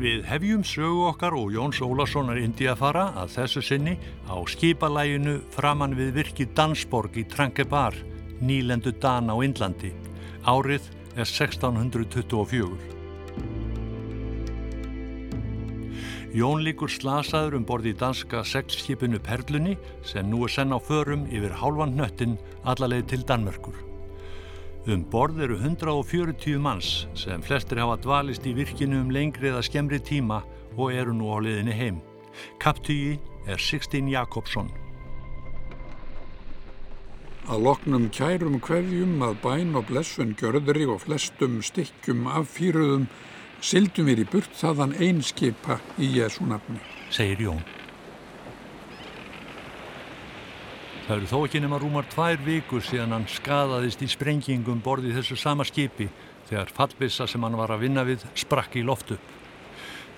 [0.00, 3.98] Við hefjum sögu okkar og Jóns Ólasonar Indiafara að þessu sinni
[4.32, 7.92] á skipalæginu framann við virki Dansborg í Trankebar,
[8.40, 9.90] nýlendu Dan á Indlandi.
[10.48, 10.88] Árið
[11.20, 12.80] er 1624.
[16.32, 21.28] Jón líkur slasaður um borði í danska sexskipinu Perlunni sem nú er senn á förum
[21.28, 23.89] yfir hálfan hnöttin allarleið til Danmörkur.
[24.88, 29.98] Um borð eru 140 manns sem flestir hafa dvalist í virkinu um lengri eða skemmri
[30.00, 30.40] tíma
[30.76, 31.98] og eru nú á leiðinni heim.
[32.62, 34.70] Kaptýji er Sixtín Jakobsson.
[37.50, 43.10] Að loknum kærum hverjum að bæn og blessun gjörðri og flestum stykkjum affýruðum
[43.60, 46.80] Sildum við í burt þaðan einskipa í Jésu nafni,
[47.12, 47.79] segir Jón.
[51.10, 55.36] Það eru þó ekki nema rúmar tvær vikur síðan hann skadaðist í sprengingum borðið þessu
[55.42, 56.04] sama skipi
[56.46, 59.16] þegar fallbissa sem hann var að vinna við sprakk í loftu.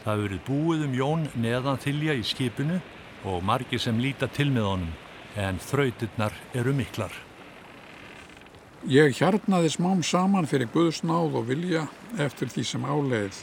[0.03, 2.77] Það hefur verið búið um Jón neðan þylja í skipinu
[3.25, 4.93] og margi sem líta til með honum
[5.47, 7.17] en þrautirnar eru miklar.
[8.85, 11.87] Ég hjarnaði smám saman fyrir Guðsnáð og vilja
[12.21, 13.41] eftir því sem áleið,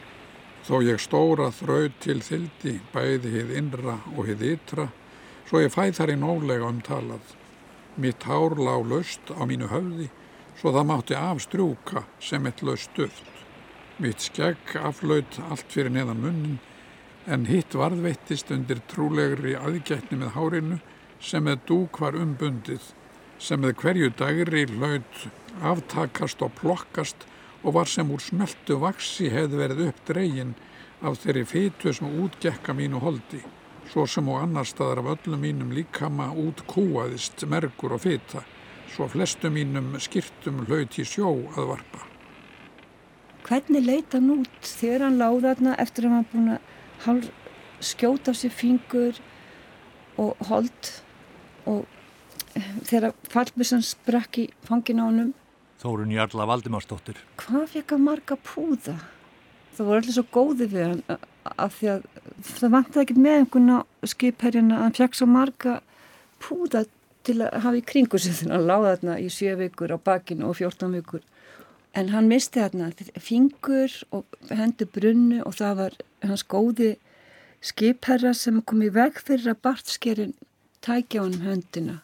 [0.69, 4.91] þó ég stóra þraud til þildi, bæði hið innra og hið ytra,
[5.49, 7.38] svo ég fæð þar í nólega umtalað.
[7.99, 10.05] Mitt hár lág löst á mínu höfði,
[10.55, 13.25] svo það mátti afstrjúka sem eitt löst duft.
[13.99, 16.59] Mitt skegg aflaut allt fyrir neðan munnin,
[17.27, 20.79] en hitt varðveittist undir trúlegri aðgætni með hárinu
[21.19, 22.93] sem með dúk var umbundið
[23.39, 25.27] sem með hverju dagri hlaut
[25.73, 27.27] aftakast og plokkast
[27.63, 30.55] og var sem úr smeltu vaksi hefði verið upp dregin
[31.03, 33.43] af þeirri fytu sem útgekka mínu holdi,
[33.89, 38.43] svo sem og annar staðar af öllum mínum líkama út kúaðist mergur og fyta,
[38.93, 42.05] svo flestu mínum skirtum hlaut í sjó að varpa.
[43.49, 47.29] Hvernig leita hann út þegar hann láða þarna eftir að hann búin að
[47.81, 49.17] skjóta á sér fingur
[50.19, 50.91] og hold
[51.69, 51.85] og
[52.85, 55.33] þegar fallbissan sprakk í fangin á honum
[55.79, 58.97] Þórun Jarla Valdimarsdóttir Hvað fekk að marga púða?
[59.77, 61.03] Það voru allir svo góði við hann
[61.43, 62.07] af því að
[62.45, 65.75] það vantið ekki með einhvern skipherjana að hann fekk svo marga
[66.43, 66.85] púða
[67.27, 70.49] til að hafa í kringu sig þannig að láða þarna í 7 vikur á bakinu
[70.49, 71.23] og 14 vikur.
[71.97, 76.93] En hann misti þarna fingur og hendur brunnu og það var hans góði
[77.65, 80.35] skipherra sem kom í veg fyrir að Bartskerinn
[80.85, 81.97] tækja honum höndina.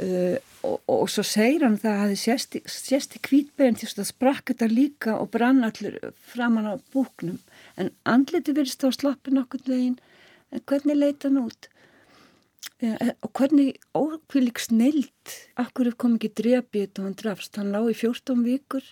[0.00, 4.08] Uh, og, og svo segir hann það að það hefði sérst í kvítbeginn til að
[4.08, 5.98] sprakka þetta líka og brann allir
[6.32, 7.38] framann á búknum
[7.76, 9.98] en andliti verist á sloppin okkur veginn.
[10.52, 11.68] En hvernig leita hann út?
[12.82, 17.94] Uh, og hvernig ókvílik snild akkur kom ekki drefið og hann drafst hann lág í
[17.96, 18.84] 14 vikur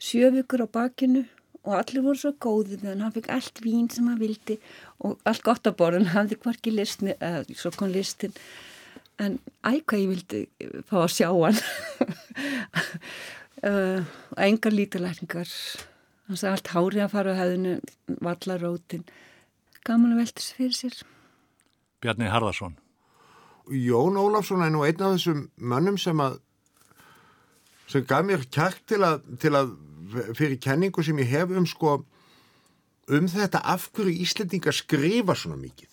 [0.00, 1.24] 7 vikur á bakinu
[1.66, 3.12] og allir voru svo góðið en hann.
[3.12, 4.56] Fikk allt vín sem hann vildi
[5.04, 8.32] og allt gott á borðin hann hafði hvorki listin eða svo kom listin
[9.18, 10.40] en æg hvað ég vildi
[10.88, 11.60] fá að sjá hann.
[13.66, 14.00] Uh,
[14.32, 15.52] og engar lítalækningar
[16.28, 17.78] hann sagði allt hárið að fara á hefðinu
[18.24, 19.06] vallarótin
[19.88, 21.00] gaman að velta sér fyrir sér.
[22.04, 22.76] Bjarni Harðarsson
[23.68, 26.38] Jón Ólafsson er nú einn af þessum mönnum sem að
[27.88, 29.74] sem gaf mér kjark til að, til að
[30.36, 31.98] fyrir kenningu sem ég hef um sko
[33.08, 35.88] um þetta af hverju Íslandingar skrifa svona mikið.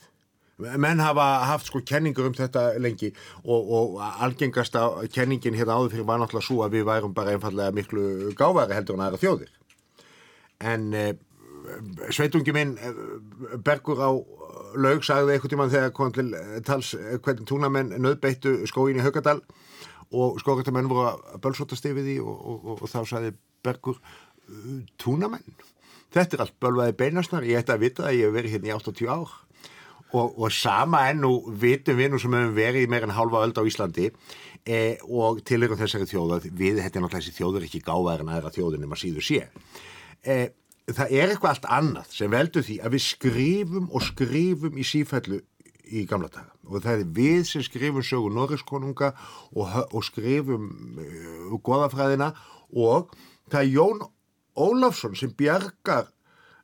[0.80, 3.12] Menn hafa haft sko kenningur um þetta lengi
[3.44, 7.76] og, og algengasta kenningin hérna áður fyrir var náttúrulega svo að við værum bara einfallega
[7.76, 9.52] miklu gáðari heldur en aðra þjóðir
[10.64, 11.14] en eh,
[12.14, 13.00] sveitungi minn eh,
[13.66, 14.12] Bergur á
[14.76, 16.34] laug sagði eitthvað tíma þegar kom til
[16.68, 19.42] tals eh, hvernig túnamenn nöðbeittu skóin í Haugadal
[20.16, 23.34] og skógatamenn voru að bölsótast yfir því og, og, og þá sagði
[23.66, 23.98] Bergur
[25.02, 25.56] túnamenn?
[26.14, 28.76] Þetta er allt bölvaði beinasnar ég ætti að vita að ég hef verið hérna í
[28.78, 29.34] 80 ár.
[30.16, 33.68] Og, og sama ennú vitum við nú sem hefum verið meira en halva öld á
[33.68, 34.12] Íslandi
[34.64, 34.78] e,
[35.10, 38.86] og tilurum þessari þjóða við, þetta er náttúrulega þessi þjóður ekki gáðar en aðra þjóðin
[38.86, 39.42] um að síðu sé
[40.26, 40.38] e,
[40.92, 45.42] það er eitthvað allt annað sem veldur því að við skrifum og skrifum í sífællu
[45.86, 46.52] í gamla daga.
[46.66, 49.12] Og það er við sem skrifum sögu Norriskonunga
[49.54, 50.68] og, og skrifum
[50.98, 52.32] uh, goðafræðina
[52.74, 53.14] og
[53.52, 54.04] það er Jón
[54.56, 56.10] Ólafsson sem bjargar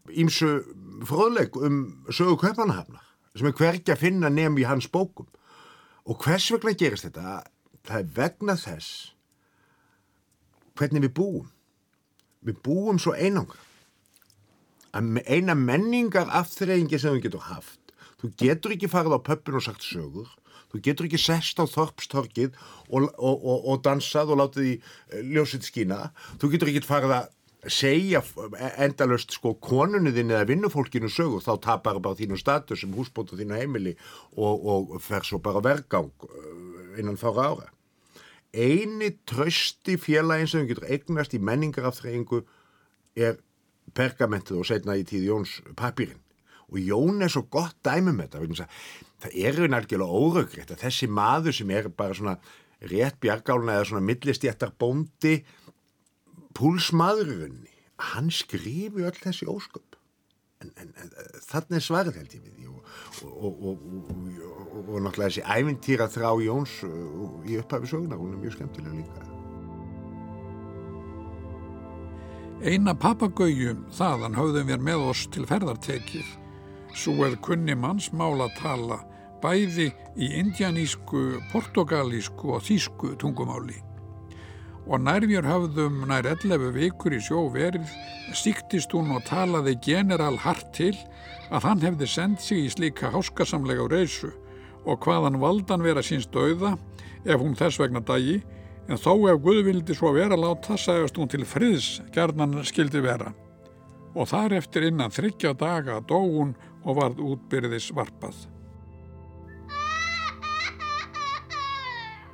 [0.10, 0.62] ímsu
[1.08, 3.06] fróðleik um sögu kaupanahafnar
[3.38, 5.30] sem er hvergi að finna nefn í hans bókum.
[6.10, 7.42] Og hvers vegna gerist þetta?
[7.86, 9.14] Það er vegna þess
[10.78, 11.50] hvernig við búum
[12.46, 13.60] við búum svo einangra
[14.92, 19.86] eina menningar aftreyingi sem við getum haft þú getur ekki farið á pöppin og sagt
[19.86, 20.30] sögur
[20.72, 22.56] þú getur ekki sest á þorpstorkið
[22.90, 26.10] og, og, og, og dansað og látið í eh, ljósitt skína
[26.42, 27.30] þú getur ekki farið að
[27.70, 28.24] segja
[28.82, 33.60] endalust sko konunni þinn eða vinnufólkinu sögur þá tapar bara þínu status sem húsbóta þínu
[33.60, 33.94] heimili
[34.34, 37.70] og, fer svo bara vergang uh, innan fára ára
[38.54, 42.42] eini trösti félagin sem getur eignast í menningarafþreyingu
[43.16, 43.40] er
[43.96, 46.20] pergamentið og setna í tíð Jóns papirinn
[46.72, 48.68] og Jón er svo gott dæmi með þetta
[49.22, 52.38] það eru nærgilega óröggrétt að þessi maður sem er bara svona
[52.92, 55.42] rétt bjargáluna eða svona millistjættar bóndi
[56.58, 57.72] púlsmaðurunni
[58.12, 59.91] hann skrifi öll þessi ósköp
[60.62, 61.12] en, en, en
[61.48, 62.70] þannig er svarð held ég við því.
[62.72, 62.80] Og,
[63.32, 63.76] og, og,
[64.82, 69.28] og náttúrulega þessi ævintýra þrá Jóns uh, í upphafi söguna, hún er mjög skemmtilega líka.
[72.62, 76.28] Eina papagauju þaðan höfðum við með oss til ferðartekið.
[76.94, 79.00] Svo eða kunni mannsmála tala
[79.42, 79.88] bæði
[80.22, 83.80] í indianísku, portugalísku og þísku tungumáli.
[84.90, 87.86] Og nærfjör hafðum nær 11 vikur í sjó verið,
[88.34, 90.96] síktist hún og talaði general hart til
[91.52, 94.32] að hann hefði sendt sig í slíka háskasamlega reysu
[94.82, 96.74] og hvaðan valdan vera síns döiða
[97.26, 98.40] ef hún þess vegna dagi,
[98.90, 103.36] en þó ef Guð vildi svo vera láta sagast hún til friðs gerðan skildi vera.
[104.18, 108.48] Og þar eftir innan þryggja daga dó hún og varð útbyrðis varpað.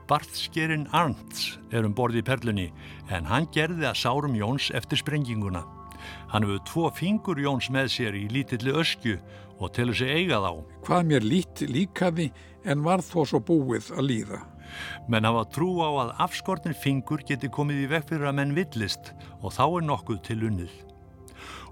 [0.07, 2.68] Barthskerinn Arndts er um borði í perlunni
[3.12, 5.65] en hann gerði að sárum Jóns eftir sprenginguna.
[6.31, 9.18] Hann hefur tvo fingur Jóns með sér í lítilli öskju
[9.59, 10.51] og telur sig eiga þá.
[10.88, 12.30] Hvað mér lít líkaði
[12.63, 14.39] en var þó svo búið að líða.
[15.12, 19.12] Menn hafa trú á að afskortin fingur geti komið í vekk fyrir að menn villist
[19.42, 20.75] og þá er nokkuð til unnið.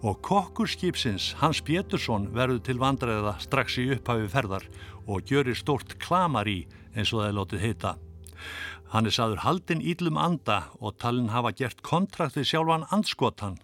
[0.04, 4.68] Og kokkur skipsins Hans Pétursson verður til vandræða strax í upphafi ferðar
[5.08, 6.66] og gjörir stort klamar í
[6.96, 7.94] eins og það er lótið heita.
[8.94, 13.60] Hann er saður haldinn íllum anda og talinn hafa gert kontraktið sjálfan andskotan.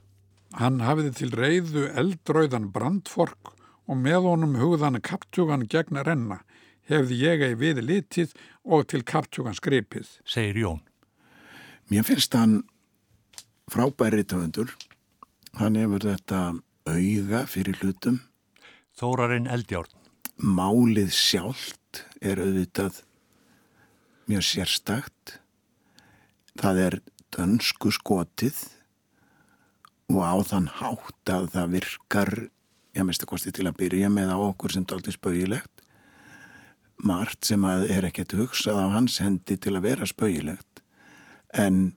[0.60, 3.54] Hann hafiði til reyðu eldröðan brandfork
[3.88, 6.42] og með honum hugðan kaptjúgan gegn renna
[6.92, 8.33] hefði ég ei við litið
[8.63, 10.81] og til kaptjúgan skripið, segir Jón.
[11.92, 12.62] Mér finnst hann
[13.72, 14.72] frábæri töfundur.
[15.60, 16.42] Hann hefur þetta
[16.88, 18.22] auga fyrir hlutum.
[19.00, 19.92] Þórarinn Eldjárn.
[20.42, 23.04] Málið sjálft er auðvitað
[24.30, 25.40] mjög sérstakt.
[26.60, 26.98] Það er
[27.32, 28.58] dönsku skotið
[30.12, 32.32] og á þann hátt að það virkar,
[32.98, 35.86] ég mest að kosti til að byrja með á okkur sem daldi spauðilegt.
[37.02, 40.84] Mart sem að er ekkert hugsað á hans hendi til að vera spauðilegt.
[41.56, 41.94] En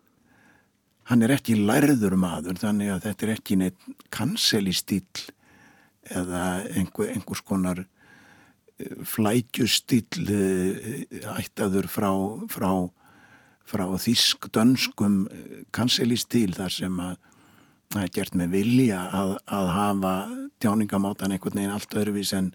[1.10, 5.26] hann er ekki lærður maður þannig að þetta er ekki neitt kanselistýll
[6.14, 7.84] eða einhver, einhvers konar
[8.82, 11.04] flækjustýll eh,
[11.38, 12.10] ættaður frá,
[12.50, 12.70] frá,
[13.62, 17.16] frá þísk-dönskum eh, kanselistíl þar sem að
[17.94, 20.14] það er gert með vilja að, að hafa
[20.64, 22.50] tjáningamátan einhvern veginn allt öðruvís en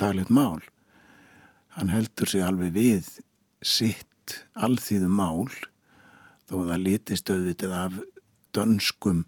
[0.00, 0.60] daglegt mál.
[1.78, 3.08] Hann heldur sig alveg við
[3.64, 5.48] sitt alþýðu mál
[6.44, 7.96] þó að það litist auðvitað af
[8.54, 9.24] dönskum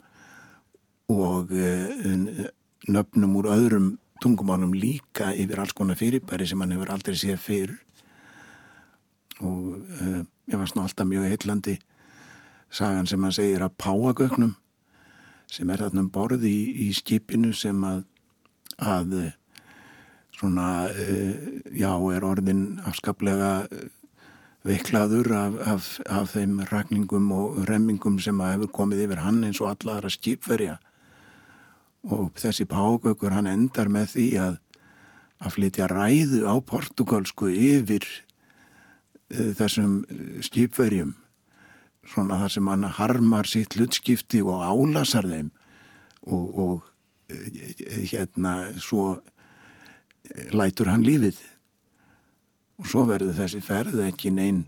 [1.12, 2.44] og uh,
[2.90, 3.88] nöfnum úr öðrum
[4.22, 7.74] tungumálum líka yfir alls konar fyrirbæri sem hann hefur aldrei séð fyrr.
[9.44, 11.78] Og uh, ég var svona alltaf mjög heillandi
[12.70, 14.54] sagan sem hann segir að páagögnum
[15.46, 18.02] sem er þarna um borði í, í skipinu sem að,
[18.80, 19.12] að
[20.34, 21.36] svona uh,
[21.70, 23.52] já er orðin afskaplega
[24.66, 29.60] veiklaður af, af, af þeim ragningum og remmingum sem að hefur komið yfir hann eins
[29.62, 30.78] og allara skipverja
[32.06, 34.54] og þessi págökur hann endar með því að
[35.42, 38.04] að flytja ræðu á portugalsku yfir
[39.34, 40.02] uh, þessum
[40.44, 41.14] skipverjum.
[42.06, 45.50] Svona þar sem hann harmar sitt hlutskipti og álasar þeim.
[46.26, 46.86] Og, og
[47.32, 47.60] uh,
[48.08, 49.18] hérna svo
[50.56, 51.38] lætur hann lífið.
[52.80, 54.64] Og svo verður þessi ferð ekki neinn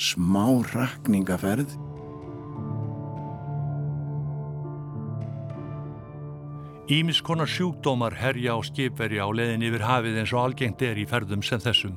[0.00, 1.76] smá rakningaferð
[6.92, 11.40] Ímiskonar sjúkdómar herja á skipveri á leðin yfir hafið eins og algengt er í ferðum
[11.40, 11.94] sem þessum.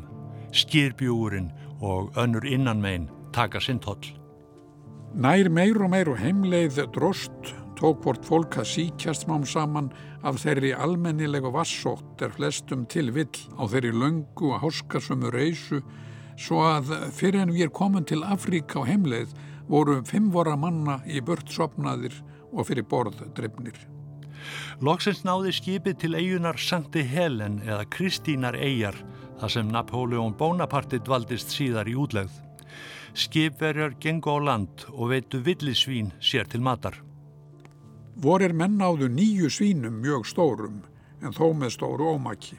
[0.56, 1.50] Skýrbjúurinn
[1.84, 4.14] og önnur innanmein taka sinn toll.
[5.12, 9.90] Nær meir og meir og heimleið drost tók vort fólk að síkjast mám saman
[10.24, 15.82] af þeirri almennilegu vassótt er flestum til vill á þeirri löngu og háskarsömu reysu
[16.40, 19.36] svo að fyrir en við komum til Afríka á heimleið
[19.68, 22.16] voru fimm vora manna í bört sopnaðir
[22.54, 23.76] og fyrir borð drefnir.
[24.82, 28.98] Loksins náði skipið til eigunar Sankti Helen eða Kristínar eigjar
[29.40, 32.34] þar sem Napoleon Bonaparte dvaldist síðar í útlegð.
[33.16, 36.98] Skipverjar gengu á land og veitu villisvín sér til matar.
[38.16, 40.82] Vorir menn áðu nýju svínum mjög stórum
[41.22, 42.58] en þó með stóru ómaki.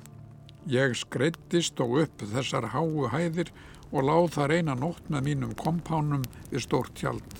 [0.66, 3.52] Ég skreittist og upp þessar háu hæðir
[3.93, 7.37] og láð þar eina nótt með mínum kompánum við stórt tjald.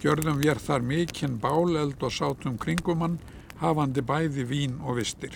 [0.00, 3.18] Gjörðum við þar mikinn báleld og sátum kringumann,
[3.64, 5.34] hafandi bæði vín og vistir.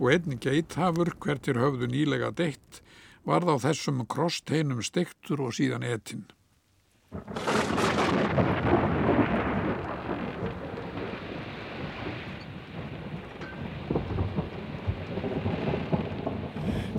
[0.00, 2.80] Og einn geithafur, hvertir höfðu nýlega deitt,
[3.28, 6.24] varð á þessum krossteinum stektur og síðan etinn.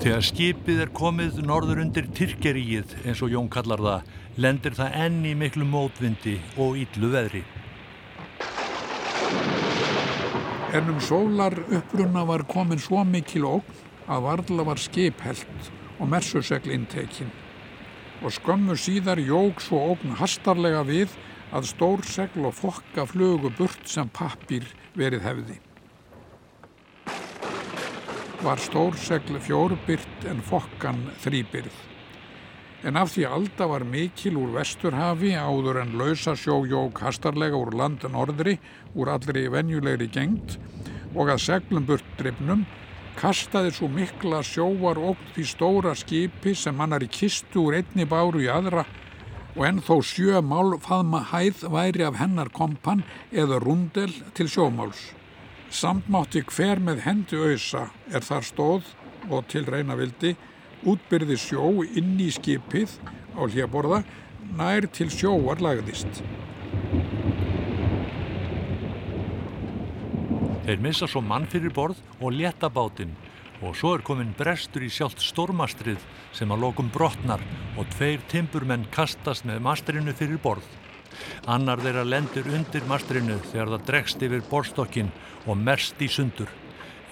[0.06, 5.22] Þegar skipið er komið norður undir Tyrkeríið, eins og Jón kallar það, lendir það enn
[5.26, 7.42] í miklu mótvindi og yllu veðri.
[10.76, 17.32] Ennum sólar upprunna var komin svo mikil ógn að varðla var skiphelt og mersusegl inntekinn.
[18.24, 21.14] Og skömmu síðar jóg svo ógn hastarlega við
[21.56, 24.68] að stór segl og fokka flugu burt sem pappir
[25.00, 25.62] verið hefði
[28.46, 31.78] var stórsegl fjórbyrt en fokkan þrýbyrð.
[32.86, 38.12] En af því alda var mikil úr vesturhafi áður en lausa sjójók hastarlega úr landa
[38.12, 38.60] norðri
[38.96, 40.58] úr allri venjulegri gengt
[41.16, 42.66] og að seglum burt drifnum
[43.16, 48.44] kastaði svo mikla sjóar ógt því stóra skipi sem mannar í kistu úr einni báru
[48.44, 48.84] í aðra
[49.56, 55.14] og enn þó sjö málfaðma hæð væri af hennar kompan eða rundel til sjómáls.
[55.72, 58.92] Samtmátti hver með hendi auðsa er þar stóð
[59.32, 60.36] og til reyna vildi
[60.86, 63.00] útbyrði sjó inn í skipið
[63.40, 64.04] á hljaborða
[64.60, 66.22] nær til sjóar lagðist.
[70.66, 73.12] Þeir missa svo mann fyrir borð og leta bátinn
[73.62, 76.02] og svo er komin brestur í sjálft stórmastrið
[76.34, 77.44] sem að lokum brotnar
[77.78, 80.66] og tveir timburmenn kastast með mastrinu fyrir borð.
[81.46, 85.14] Annar þeirra lendur undir mastrinu þegar það dregst yfir borstokkin
[85.46, 86.50] og merst í sundur.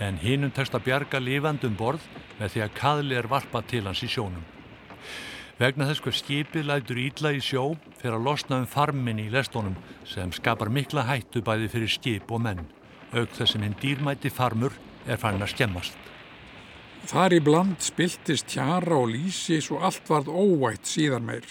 [0.02, 2.10] En hinnum tekst að bjarga lifandum borð
[2.42, 4.44] með því að kaðli er varpa til hans í sjónum.
[5.62, 9.78] Vegna þess hver skipið lætur ídla í sjó fyrir að losna um farmin í lestónum
[10.10, 12.66] sem skapar mikla hættu bæði fyrir skip og menn.
[13.13, 14.74] Aug þess að hinn dýrmæti farmur
[15.05, 15.98] er farin að skemmast.
[17.03, 21.46] Þar í bland spiltist tjara og lísi svo allt varð óvægt síðan meir.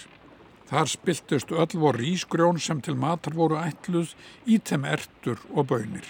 [0.67, 4.15] Þar spiltust öll voru rísgrjón sem til matar voru ætluð
[4.49, 6.07] í þeim ertur og bönir.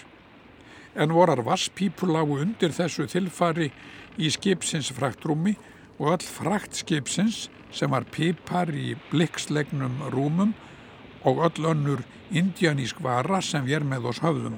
[0.95, 3.72] En vorar vasspípur lágu undir þessu tilfari
[4.15, 5.57] í skipsins fraktrúmi
[6.00, 10.53] og öll fraktskipsins sem var pipar í blikkslegnum rúmum
[11.27, 14.55] og öll önnur indianísk vara sem er með oss höfðum.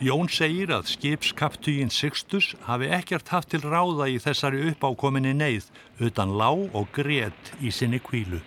[0.00, 5.66] Jón segir að skipskaptugin Sixtus hafi ekkert haft til ráða í þessari uppákominni neyð
[6.00, 8.38] utan lág og grétt í sinni kvílu.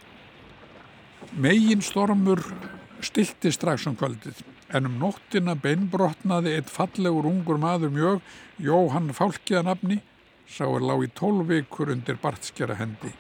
[1.38, 2.42] Megin stormur
[3.06, 4.42] stilti strax um kvöldið
[4.74, 8.26] en um nóttina beinbrotnaði eitt fallegur ungur maður mjög,
[8.58, 10.00] Jóhann Fálkiðanabni,
[10.50, 13.14] sá er lág í tólveikur undir bartskjara hendi.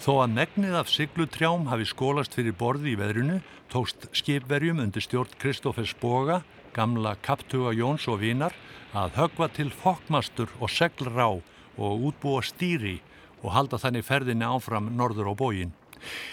[0.00, 5.36] Þó að megnið af siglutrjám hafi skólast fyrir borði í veðrunu, tókst skipverjum undir stjórn
[5.40, 6.40] Kristófers Boga,
[6.74, 8.54] gamla kaptuga Jóns og Vínar,
[8.94, 12.98] að högva til fokkmastur og seglrá og útbúa stýri
[13.42, 15.72] og halda þannig ferðinni áfram norður á bógin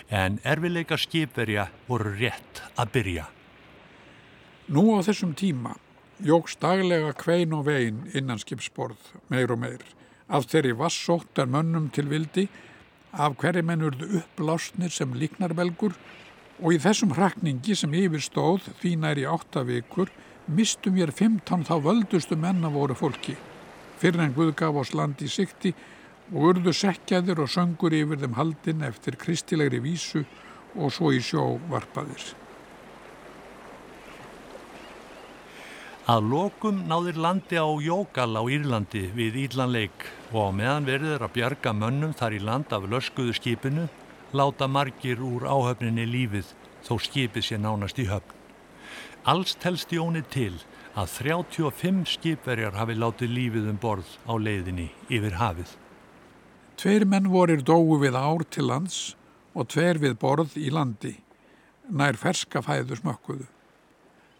[0.09, 3.25] en erfileika skipverja voru rétt að byrja.
[4.71, 5.75] Nú á þessum tíma
[6.21, 9.85] jóks daglega kvein og vegin innan skipsborð meir og meir
[10.31, 12.47] af þeirri vassóttar mönnum til vildi
[13.11, 15.95] af hverju menn urðu upplásnir sem líknarbelgur
[16.61, 20.11] og í þessum hrakningi sem yfir stóð því næri átta vikur
[20.57, 23.37] mistum ég 15 þá völdustu menna voru fólki
[24.01, 25.73] fyrir en Guð gaf oss land í sikti
[26.31, 30.23] og urðu sekjaðir og söngur yfir þeim haldin eftir kristilegri vísu
[30.75, 32.23] og svo í sjó varpaðir.
[36.11, 41.35] Að lokum náðir landi á Jókal á Írlandi við Írlanleik og á meðan verður að
[41.37, 43.87] bjarga mönnum þar í land af löskuðu skipinu
[44.33, 46.55] láta margir úr áhöfninni lífið
[46.87, 48.40] þó skipið sé nánast í höfn.
[49.21, 50.55] Alls telst Jóni til
[50.97, 55.75] að 35 skipverjar hafi látið lífið um borð á leiðinni yfir hafið.
[56.81, 59.13] Tveir menn vorir dói við ár til lands
[59.53, 61.13] og tveir við borð í landi,
[61.85, 63.45] nær ferska fæðu smökkuðu.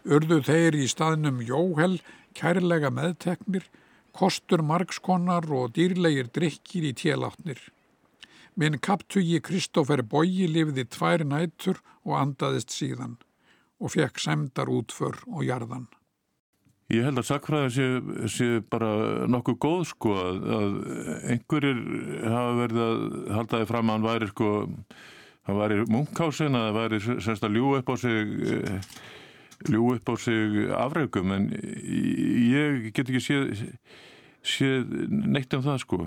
[0.02, 2.00] Urðu þeir í staðnum jóhel,
[2.34, 3.70] kærlega meðteknir,
[4.10, 7.60] kostur margskonar og dýrlegir drikkir í télátnir.
[8.58, 13.20] Minn kaptugi Kristófer Bói lifði tvær nætur og andaðist síðan
[13.82, 15.88] og fekk semdar útför og jarðan.
[16.92, 17.86] Ég held að sakfræðin sé,
[18.28, 20.74] sé bara nokkuð góð sko að, að
[21.32, 21.80] einhverjir
[22.26, 23.02] hafa verið að
[23.38, 24.50] haldaði fram að hann væri sko,
[25.48, 28.92] hann væri munkásin að það væri sérst að ljú upp á sig eh,
[29.72, 33.64] ljú upp á sig afregum en ég get ekki séð,
[34.44, 36.04] séð neitt um það sko.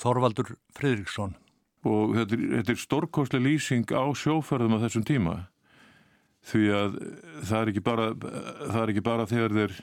[0.00, 1.36] Þorvaldur Fridriksson.
[1.84, 5.40] Og þetta er, þetta er stórkoslega lýsing á sjóferðum á þessum tíma
[6.50, 7.00] því að
[7.46, 8.10] það er ekki bara,
[8.82, 9.80] er ekki bara þegar þeir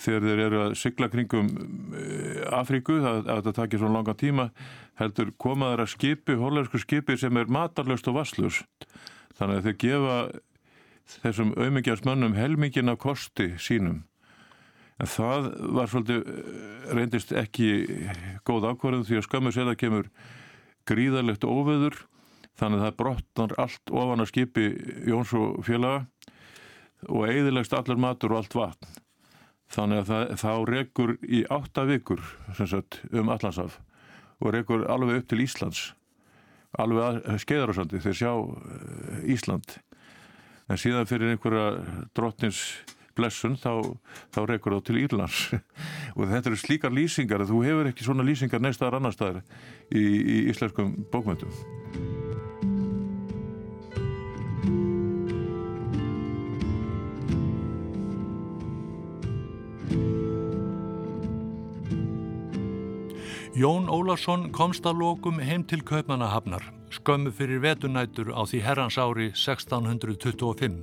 [0.00, 1.48] þegar þeir eru að sykla kringum
[1.96, 4.48] eh, Afríku, að, að það takir svo langa tíma,
[5.00, 8.86] heldur komaður að skipi, hollensku skipi sem er matarlöst og vasslust.
[9.38, 10.18] Þannig að þeir gefa
[11.20, 14.04] þessum auðmyggjarsmönnum helmingin af kosti sínum.
[15.00, 17.70] En það var svolítið, eh, reyndist ekki
[18.48, 20.10] góð ákvarðum því að skömmu sér að kemur
[20.88, 21.96] gríðalegt óveður,
[22.58, 24.66] þannig að það brotnar allt ofan að skipi
[25.08, 26.06] Jóns og félaga
[27.08, 28.90] og eiðilegst allar matur og allt vatn.
[29.70, 32.22] Þannig að það, þá rekur í átta vikur
[32.58, 33.78] sagt, um Allansaf
[34.40, 35.82] og rekur alveg upp til Íslands,
[36.80, 39.76] alveg skeiðarársandi þegar sjá eh, Ísland.
[40.70, 42.62] En síðan fyrir einhverja drottins
[43.18, 43.72] blessun þá,
[44.34, 45.40] þá rekur þá til Írlands.
[46.16, 49.42] og þetta eru slíkar lýsingar þú hefur ekki svona lýsingar neistar annar staðar
[49.90, 51.89] í, í íslenskum bókmyndum.
[63.50, 66.62] Jón Ólarsson komst að lókum heim til Kaupmannahafnar,
[66.94, 70.76] skömmu fyrir vetunætur á því herrans ári 1625.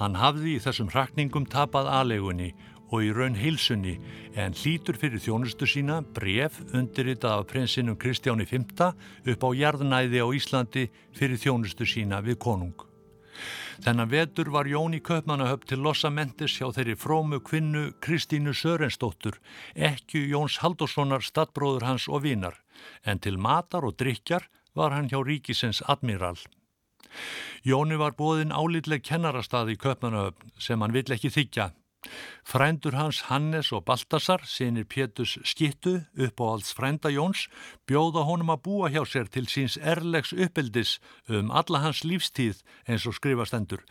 [0.00, 2.54] Hann hafði í þessum hrakningum tapað aðlegunni
[2.88, 3.98] og í raun heilsunni
[4.32, 10.28] en hlítur fyrir þjónustu sína bref undirritað af prinsinum Kristjáni V upp á jarðnæði á
[10.32, 12.93] Íslandi fyrir þjónustu sína við konung.
[13.84, 19.40] Þennan vetur var Jón í Kaupmannahöfn til lossamentis hjá þeirri frómu kvinnu Kristínu Sörensdóttur,
[19.74, 22.60] ekki Jóns Haldurssonar, stadbróður hans og vinar,
[23.04, 26.38] en til matar og drikjar var hann hjá ríkisins admiral.
[27.64, 31.70] Jóni var bóðin álitleg kennarastað í Kaupmannahöfn sem hann vill ekki þykja.
[32.44, 37.48] Frændur hans Hannes og Baltasar, sinir Pétus skittu upp á alls frænda Jóns,
[37.88, 43.06] bjóða honum að búa hjá sér til síns erlegs uppeldis um alla hans lífstíð eins
[43.06, 43.82] og skrifastendur.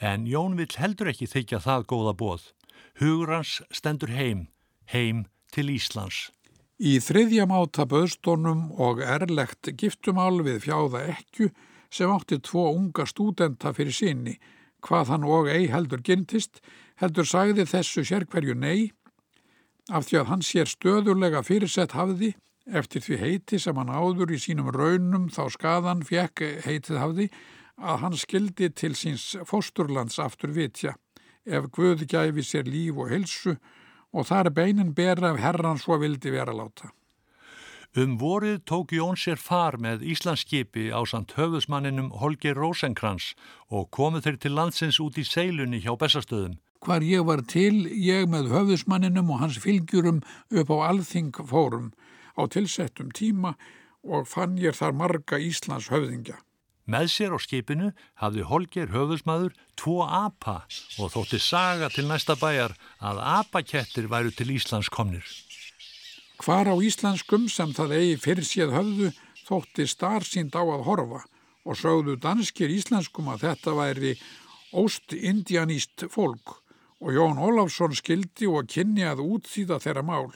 [0.00, 2.52] En Jón vill heldur ekki þykja það góða bóð.
[3.00, 4.48] Hugur hans stendur heim,
[4.92, 6.30] heim til Íslands.
[6.82, 11.52] Í þriðja máta böðstónum og erlegt giftumál við fjáða ekku
[11.92, 14.38] sem átti tvo unga stúdenta fyrir sinni,
[14.82, 16.58] hvað hann og ei heldur gintist,
[17.02, 18.92] heldur sagði þessu sérkverju nei
[19.90, 22.32] af því að hann sér stöðurlega fyrirsett hafði
[22.70, 27.28] eftir því heiti sem hann áður í sínum raunum þá skadan fjekk heitið hafði
[27.82, 30.94] að hann skildi til síns fósturlands aftur vitja
[31.42, 33.56] ef Guð gæfi sér líf og hilsu
[34.12, 36.92] og þar beinin bera ef herran svo vildi vera láta.
[37.98, 43.34] Um vorið tók Jón sér far með Íslandsskipi á samt höfusmanninum Holger Rosenkrantz
[43.68, 48.26] og komu þeir til landsins út í seilunni hjá Bessastöðum hvar ég var til, ég
[48.30, 51.92] með höfðusmanninum og hans fylgjurum upp á alþingfórum
[52.34, 53.54] á tilsettum tíma
[54.02, 56.40] og fann ég þar marga Íslands höfðingja.
[56.90, 60.64] Með sér á skipinu hafði Holger höfðusmaður tvo apa
[60.98, 65.22] og þótti saga til næsta bæjar að apakettir væru til Íslands komnir.
[66.42, 69.12] Hvar á íslenskum sem það eigi fyrir séð höfðu
[69.46, 71.22] þótti starfsínd á að horfa
[71.62, 74.16] og sögðu danskir íslenskum að þetta væri
[74.74, 76.61] óst-indianíst fólk
[77.02, 80.28] og Jón Ólafsson skildi og kynni að útþýða þeirra mál.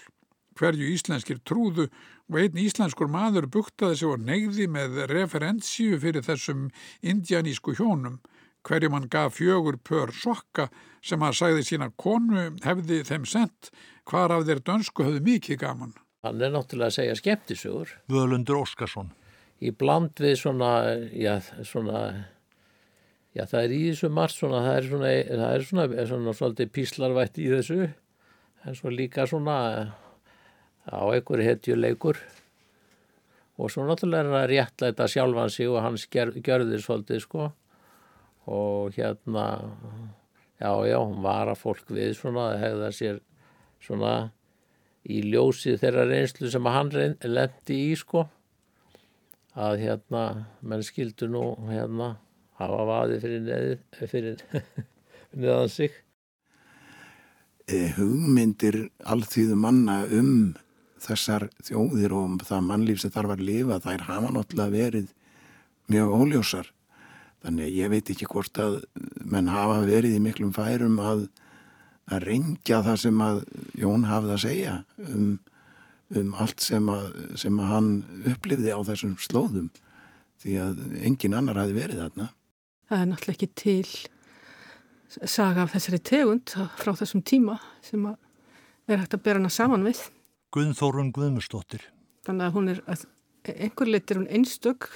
[0.59, 1.87] Hverju íslenskir trúðu
[2.27, 6.71] og einn íslenskur maður buktaði sig og neyði með referensíu fyrir þessum
[7.07, 8.19] indianísku hjónum.
[8.67, 10.67] Hverju mann gaf fjögur pör sokka
[11.05, 13.71] sem að sagði sína konu hefði þeim sendt
[14.11, 15.95] hvar af þeir dönsku höfðu mikið gaman.
[16.27, 17.93] Hann er náttúrulega að segja skemmtisugur.
[18.11, 19.13] Völundur Óskarsson.
[19.63, 20.73] Í bland við svona,
[21.15, 22.01] já, svona
[23.37, 26.33] Já, það er í þessu margt svona, það er svona, það er svona, er svona
[26.39, 27.89] svolítið píslarvætt í þessu,
[28.65, 29.57] en svo líka svona
[30.89, 32.23] á einhver hetjuleikur.
[33.61, 37.51] Og svo náttúrulega er það réttlæta sjálfan sig og hans gjörðir svolítið sko.
[38.49, 39.47] Og hérna,
[40.57, 43.23] já, já, hún var að fólk við svona, það hefða sér
[43.85, 44.19] svona
[45.05, 48.31] í ljósið þeirra reynslu sem hann lendi í sko.
[49.53, 50.31] Að hérna,
[50.65, 52.15] menn skildu nú hérna
[52.61, 54.45] hafa vaði fyrir, neð, fyrir
[55.41, 55.97] neðan sig.
[57.67, 60.55] Eh, hugmyndir allþýðu manna um
[61.03, 65.11] þessar þjóðir og um það mannlíf sem þarf að lifa, þær hafa náttúrulega verið
[65.93, 66.71] mjög óljósar.
[67.45, 68.79] Þannig ég veit ekki hvort að
[69.23, 71.27] menn hafa verið í miklum færum að,
[72.11, 73.43] að reyngja það sem að
[73.79, 74.77] Jón hafði að segja
[75.11, 75.29] um,
[76.17, 77.91] um allt sem að, sem að hann
[78.33, 79.69] upplifði á þessum slóðum
[80.43, 82.31] því að engin annar hafi verið þarna
[82.87, 83.89] það er náttúrulega ekki til
[85.31, 90.01] saga af þessari tegund frá þessum tíma sem er hægt að bera hana saman við.
[90.55, 91.85] Guðnþórun Guðmustóttir.
[92.27, 92.81] Þannig að hún er,
[93.55, 94.89] einhver lit er hún einstök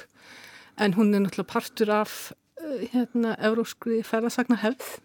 [0.81, 2.16] en hún er náttúrulega partur af
[2.61, 4.98] eh, hérna euróskri ferðasagna hefð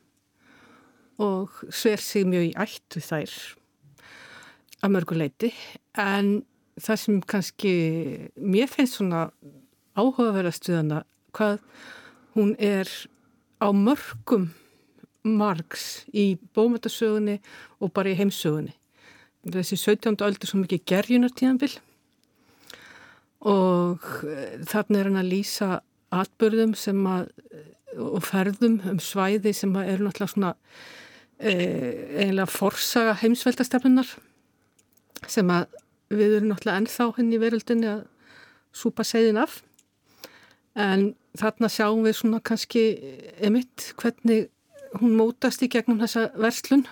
[1.21, 3.35] og sver sig mjög í ætt við þær
[4.83, 5.51] að mörguleiti
[6.01, 6.41] en
[6.75, 7.75] það sem kannski
[8.35, 9.29] mér finnst svona
[9.95, 11.03] áhugaverðast við hana
[11.35, 11.61] hvað
[12.35, 12.89] hún er
[13.63, 14.51] á mörgum
[15.25, 17.39] margs í bómöndasögunni
[17.81, 18.75] og bara í heimsögunni.
[19.45, 20.21] Þessi 17.
[20.25, 21.75] öldur svo mikið gerjunartíðanbill
[23.45, 25.69] og eh, þarna er hann að lýsa
[26.15, 27.29] atbörðum sem að
[27.95, 30.51] og ferðum um svæði sem eru náttúrulega svona
[31.39, 31.51] e,
[32.19, 34.09] eiginlega forsaga heimsveldastefnunar
[35.31, 35.67] sem að
[36.11, 38.03] við erum náttúrulega ennþá henni í veröldinni að
[38.75, 39.61] súpa segðin af
[40.75, 42.83] en þarna sjáum við svona kannski
[43.43, 44.49] emitt hvernig
[44.99, 46.85] hún mótast í gegnum þessa verslun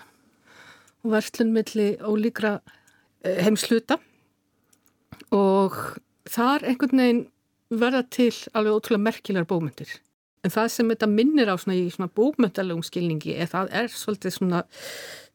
[1.04, 2.58] og verslun millir ólíkra
[3.24, 3.98] eh, heimsluta
[5.34, 5.76] og
[6.30, 7.22] þar einhvern veginn
[7.74, 9.90] verða til alveg ótrúlega merkilegar bómyndir.
[10.44, 14.36] En það sem þetta minnir á svona í svona bókmyndalegum skilningi er það er svolítið
[14.36, 14.62] svona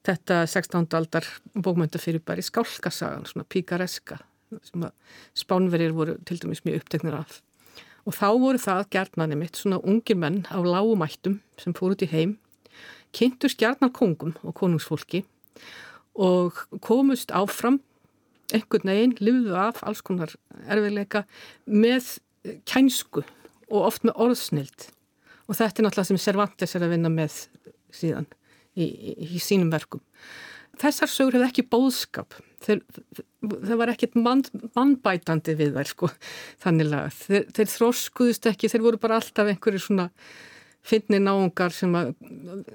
[0.06, 0.88] þetta 16.
[0.95, 4.19] aldar bókmyndafyrir bara í skálkasagan, svona píkareska
[4.65, 7.41] sem að spánverðir voru til dæmis mjög uppteknir af.
[8.07, 12.12] Og þá voru það gerðnarni mitt svona ungir menn á lágumættum sem fór út í
[12.12, 12.38] heim,
[13.15, 15.23] kynntur skjarnar kongum og konungsfólki
[16.19, 17.79] og komust áfram
[18.53, 20.33] einhvern veginn, lifuðu af alls konar
[20.65, 21.25] erfiðleika
[21.65, 22.15] með
[22.69, 23.23] kænsku
[23.69, 24.89] og oft með orðsnild
[25.49, 27.35] og þetta er náttúrulega sem Cervantes er að vinna með
[27.93, 28.27] síðan
[28.77, 30.01] í, í, í sínum verkum.
[30.79, 32.84] Þessar sögur hefði ekki bóðskap, þeir,
[33.48, 34.43] það var ekkit mann,
[34.78, 36.12] mannbætandi við þær sko,
[36.63, 40.10] þannig að þeir, þeir þróskuðust ekki, þeir voru bara alltaf einhverju svona
[40.89, 42.13] finni náungar sem að,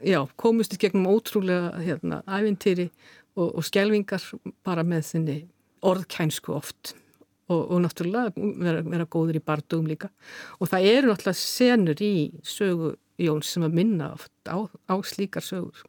[0.04, 2.90] já, komust í gegnum ótrúlega hérna, ævintýri
[3.36, 4.26] og, og skjelvingar
[4.66, 5.38] bara með þinni
[5.84, 6.94] orðkænsku oft.
[7.52, 10.08] Og, og náttúrulega vera, vera góður í bardugum líka.
[10.64, 15.44] Og það eru náttúrulega senur í sögu Jóns sem að minna oft á, á slíkar
[15.44, 15.84] sögur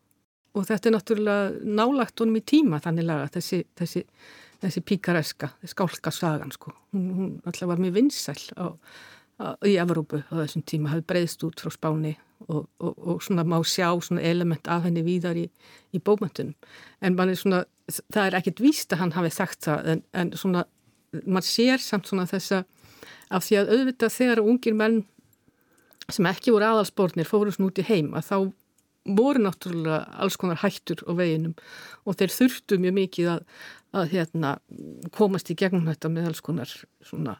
[0.55, 4.03] og þetta er náttúrulega nálagt honum í tíma þannig laga þessi, þessi,
[4.63, 6.73] þessi píkareska, skálka sagan sko.
[6.95, 8.65] hún, hún alltaf var mjög vinsæl á,
[9.43, 12.15] á, í Evrópu á þessum tíma, hafði breyðst út frá spáni
[12.47, 15.47] og, og, og svona má sjá svona element af henni víðar í,
[15.95, 16.55] í bókmöntunum
[17.01, 17.63] en man er svona,
[18.13, 20.65] það er ekkit víst að hann hafi sagt það en, en svona
[21.25, 22.63] mann sér samt svona þessa
[23.33, 25.03] af því að auðvitað þegar ungir menn
[26.11, 28.37] sem ekki voru aðalsbornir fóru svona út í heim að þá
[29.05, 31.55] voru náttúrulega alls konar hættur á veginum
[32.05, 33.43] og þeir þurftu mjög mikið að,
[33.95, 34.53] að hérna,
[35.15, 36.71] komast í gegnum þetta með alls konar
[37.05, 37.37] svona,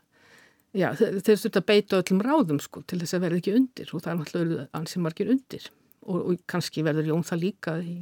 [0.78, 4.06] já, þeir, þurftu að beita öllum ráðum sko til þess að verða ekki undir og
[4.06, 5.69] það er náttúrulega ansið margir undir
[6.06, 7.97] og, og kannski verður Jón það líka í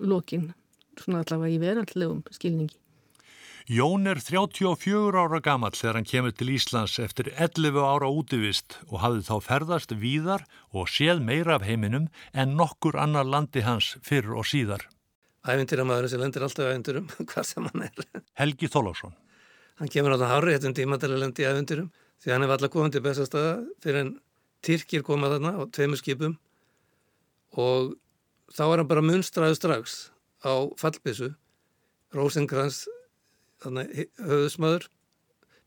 [0.00, 0.50] lokin
[1.00, 2.76] svona allavega í veraldlegum skilningi.
[3.70, 8.96] Jón er 34 ára gammal þegar hann kemur til Íslands eftir 11 ára útivist og
[8.98, 10.42] hafði þá ferðast víðar
[10.74, 14.82] og séð meira af heiminum en nokkur annar landi hans fyrr og síðar.
[15.46, 18.04] Ævintýramæður sem lendir alltaf ævintýrum, hvað sem hann er.
[18.42, 19.14] Helgi Þólásson.
[19.78, 22.58] Hann kemur á það hárið eftir tíma til að lendi í ævintýrum því hann er
[22.58, 23.56] alltaf komið til bestastaða
[23.86, 24.14] fyrir en
[24.66, 26.40] Tyrkir koma þarna á tveimur skipum
[27.54, 27.94] og
[28.50, 30.00] þá er hann bara munstraðu strax
[30.42, 31.36] á fallbissu
[32.10, 32.88] Rosenkrantz
[33.64, 34.88] höfðusmaður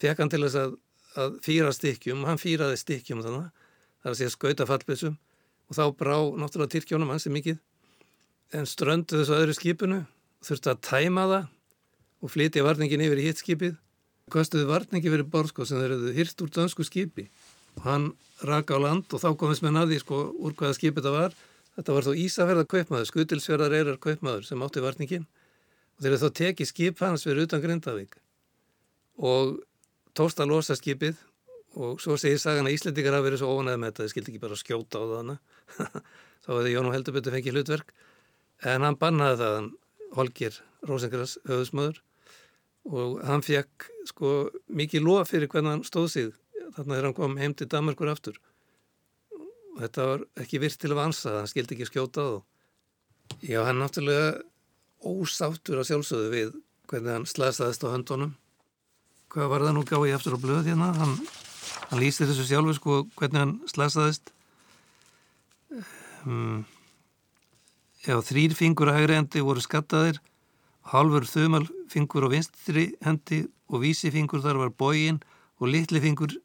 [0.04, 0.74] fekk hann til þess að,
[1.20, 3.70] að fýra stykkjum, hann fýraði stykkjum þannig,
[4.02, 5.16] það er að segja skauta fallbissum
[5.70, 7.62] og þá brá náttúrulega Tyrkjónum hansi mikið.
[8.54, 10.02] En ströndu þessu öðru skipinu
[10.44, 11.48] þurfti að tæma það
[12.24, 13.78] og flytja varningin yfir í hitt skipið.
[14.32, 17.30] Kostuði varningi fyrir borsko sem þeir eru hýrt úr dönsku skipi.
[17.80, 18.12] Og hann
[18.46, 21.40] raka á land og þá komist með naði sko úr hvaða skipið það var.
[21.74, 25.43] Þetta var þó Ísafjörðar kaupmaður, skutilsverðar eirar kaupmaður sem átti varningin og
[26.04, 28.18] þeir eru þá tekið skip hans fyrir utan Grindavík.
[29.24, 29.60] Og
[30.18, 31.18] tóst að losa skipið
[31.80, 34.44] og svo segir sagan að Íslandikar hafa verið svo ónæði með þetta, þeir skildi ekki
[34.44, 35.32] bara skjóta á það
[36.44, 37.94] þá hefði Jón og Heldurbyrtu fengið hlutverk.
[38.70, 39.70] En hann bannaði það hann
[40.14, 42.02] Holgir Rósengras höfðusmöður
[42.94, 44.32] og hann fekk sko
[44.68, 46.34] mikið lof fyrir hvernig hann stóð sig
[46.76, 48.38] þarna þegar hann kom heim til Danmarkur aftur.
[49.74, 52.42] Og þetta var ekki virt til að vansa hann skildi ekki skjóta á það
[53.42, 54.44] Já, hann náttúrulega
[55.04, 56.54] ósáttur að sjálfsögðu við
[56.92, 58.36] hvernig hann slasaðist á höndunum.
[59.34, 60.92] Hvað var það nú gáði ég eftir á blöð hérna?
[60.98, 61.16] Hann,
[61.90, 64.34] hann lýsti þessu sjálfu sko hvernig hann slasaðist.
[66.24, 66.64] Um,
[68.06, 70.22] já þrýr fingur að hægri hendi voru skattaðir
[70.92, 75.22] halfur þumalfingur á vinstri hendi og vísifingur þar var bógin
[75.62, 76.36] og litli fingur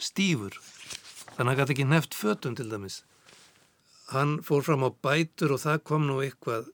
[0.00, 0.56] stífur.
[1.36, 3.02] Þannig að það gæti ekki neft fötum til dæmis.
[4.10, 6.70] Hann fór fram á bætur og það kom nú eitthvað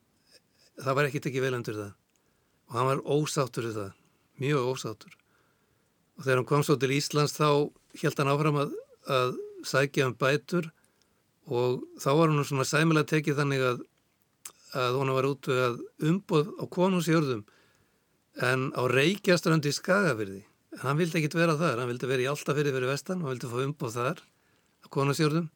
[0.81, 1.93] það var ekkert ekki vel undir það.
[2.71, 3.91] Og hann var ósáttur við það
[4.43, 5.17] mjög ósáttur.
[6.19, 7.49] Og þegar hann kom svo til Íslands þá
[8.01, 8.79] held hann áfram að,
[9.11, 9.35] að
[9.67, 10.71] sækja um bætur
[11.45, 13.83] og þá var hann svona sæmilega tekið þannig að
[14.75, 15.77] að hún var út við að
[16.11, 17.43] umboð á konungsjörðum
[18.43, 20.41] en á Reykjaströndi í Skagafyrði
[20.75, 23.51] en hann vildi ekkit vera þar, hann vildi vera í Altafyrði fyrir vestan og vildi
[23.51, 24.23] fá umboð þar
[24.83, 25.47] á konungsjörðum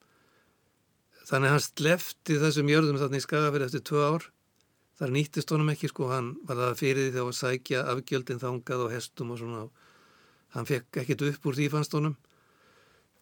[1.29, 4.29] þannig hann slefti þessum jörðum þarna í Skagafyrði eftir tvö ár
[4.99, 8.87] þar nýttist honum ekki sko, hann var það fyrir því þá að sækja afgjöldin þangað
[8.87, 9.69] og hestum og svona
[10.57, 12.17] hann fekk ekkit upp úr því fannst honum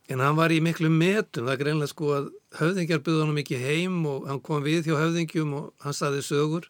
[0.09, 3.61] en hann var í miklu metum, það er greinlega sko að höfðingjar byggði honum ekki
[3.61, 6.69] heim og hann kom við hjá höfðingjum og hann saði sögur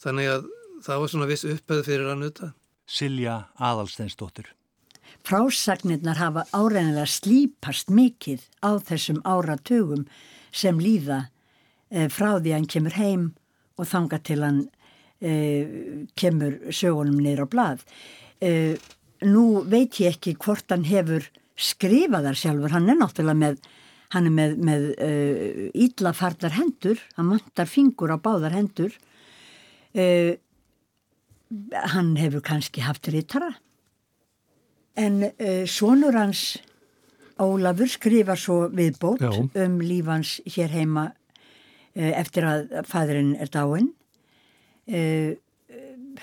[0.00, 0.48] þannig að
[0.84, 2.54] það var svona viss upphæð fyrir hann auðvitað.
[2.90, 4.48] Silja Adalsteinsdóttir.
[5.26, 10.06] Frásagnirnar hafa áreinilega slípast mikið á þessum áratugum
[10.52, 11.26] sem líða
[11.92, 13.26] e, frá því hann kemur heim
[13.80, 14.60] og þanga til hann
[15.20, 15.32] e,
[16.18, 17.84] kemur sögunum neyra á blað.
[18.40, 18.76] E,
[19.26, 21.26] nú veit ég ekki hvort hann hefur
[21.60, 23.58] skrifað þar sjálfur, hann er náttúrulega með,
[24.14, 24.86] hann er með, með
[25.76, 28.96] íllafarnar hendur, hann mandar fingur á báðar hendur
[31.90, 33.50] hann hefur kannski haft rítara
[34.96, 35.24] en
[35.68, 36.60] sonur hans
[37.40, 39.32] Ólafur skrifa svo viðbót Já.
[39.64, 41.06] um lífans hér heima
[41.94, 43.90] eftir að fæðurinn er dáin
[44.90, 45.32] uh,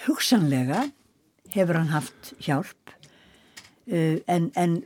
[0.05, 0.85] hugsanlega
[1.51, 2.93] hefur hann haft hjálp.
[3.87, 4.77] Uh, en, en,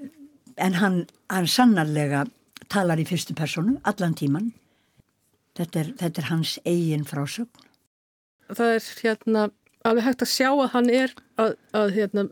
[0.57, 2.25] en hann, hann sannarlega
[2.71, 4.51] talar í fyrstu personu allan tíman
[5.57, 7.67] þetta er, þetta er hans eigin frásögn.
[8.51, 9.43] Það er hérna
[9.87, 12.25] alveg hægt að sjá að hann er að, að hérna,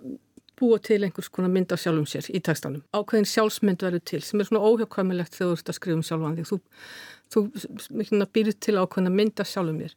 [0.59, 2.83] búa til einhvers konar mynd af sjálfum sér í tekstanum.
[2.91, 6.35] Ákveðin sjálfsmynd verður til sem er svona óhjákvæmilegt þegar þú ert að skrifa um sjálfan
[6.35, 6.59] því þú,
[7.30, 7.46] þú
[8.34, 9.96] býrur til ákveðin að mynda sjálfum mér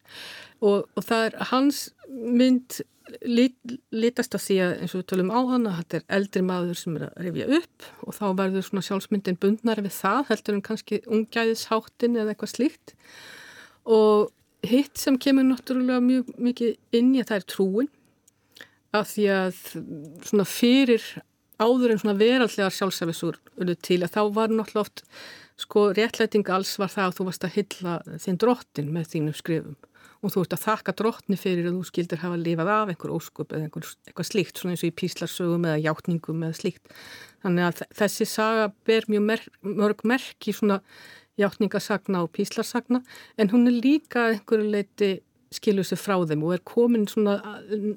[0.61, 2.83] og, og það er hans mynd
[3.27, 3.57] lit,
[3.95, 6.79] litast af því að eins og við tölum á hann að þetta er eldri maður
[6.79, 10.65] sem er að rifja upp og þá verður svona sjálfsmyndin bundnar við það heldur en
[10.69, 12.95] kannski ungjæðisháttin eða eitthvað slíkt.
[13.89, 14.31] Og
[14.67, 17.93] hitt sem kemur náttúrulega mjög mikið inn í að það er trúin.
[18.93, 19.61] Af því að
[20.29, 21.07] svona fyrir
[21.63, 23.39] áður en svona verallega sjálfsæfisur
[23.85, 25.05] til að þá var náttúrulega oft
[25.61, 29.79] sko réttlæting alls var það að þú varst að hylla þinn drottin með þínum skrifum
[30.23, 33.51] og þú ert að þakka drottni fyrir að þú skildir hafa lifað af einhver óskup
[33.53, 36.95] eða einhver, eitthvað slíkt svona eins og í píslarsögum eða hjáttningum eða slíkt
[37.43, 40.79] þannig að þessi saga ber mjög mer mörg merk í svona
[41.41, 43.03] hjáttningasagna og píslarsagna
[43.37, 45.13] en hún er líka einhverju leiti
[45.53, 47.39] skilur sér frá þeim og er komin svona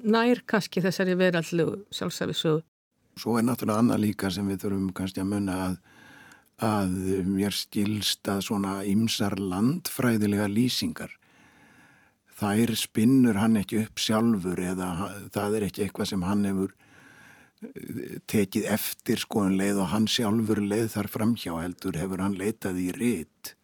[0.04, 2.64] nær kannski þessari verallu sjálfsæfi sögu.
[3.16, 5.76] Svo er náttúrulega annað líka sem við þurfum kannski að munna að,
[6.62, 6.92] að
[7.28, 11.12] mér skilst að svona ymsar landfræðilega lýsingar
[12.36, 14.90] þær spinnur hann ekki upp sjálfur eða
[15.32, 16.74] það er ekki eitthvað sem hann hefur
[18.28, 22.80] tekið eftir sko en leið og hann sjálfur leið þar framhjá heldur hefur hann leitað
[22.80, 23.54] í rít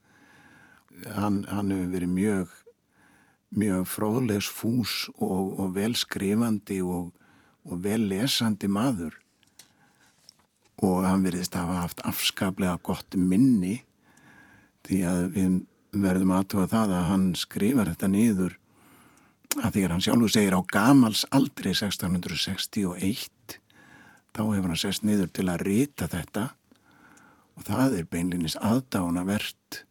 [1.17, 2.59] hann, hann hefur verið mjög
[3.53, 7.13] mjög fróðlegs fús og, og velskrifandi og,
[7.69, 9.19] og vel lesandi maður
[10.83, 13.83] og hann veriðist að hafa haft afskaplega gott minni
[14.87, 15.61] því að við
[16.03, 18.59] verðum aðtóða það að hann skrifar þetta niður
[19.61, 23.59] að því að hann sjálfur segir á gamals aldrei 1661
[24.33, 26.51] þá hefur hann sest niður til að rita þetta.
[27.59, 29.83] Og það er beinlinis aðdána verðt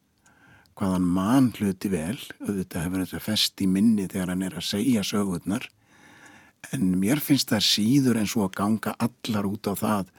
[0.79, 2.17] hvaðan mann hluti vel.
[2.41, 5.67] Auðvitað hefur þetta fest í minni þegar hann er að segja sögurnar.
[6.73, 10.11] En mér finnst það síður en svo að ganga allar út á það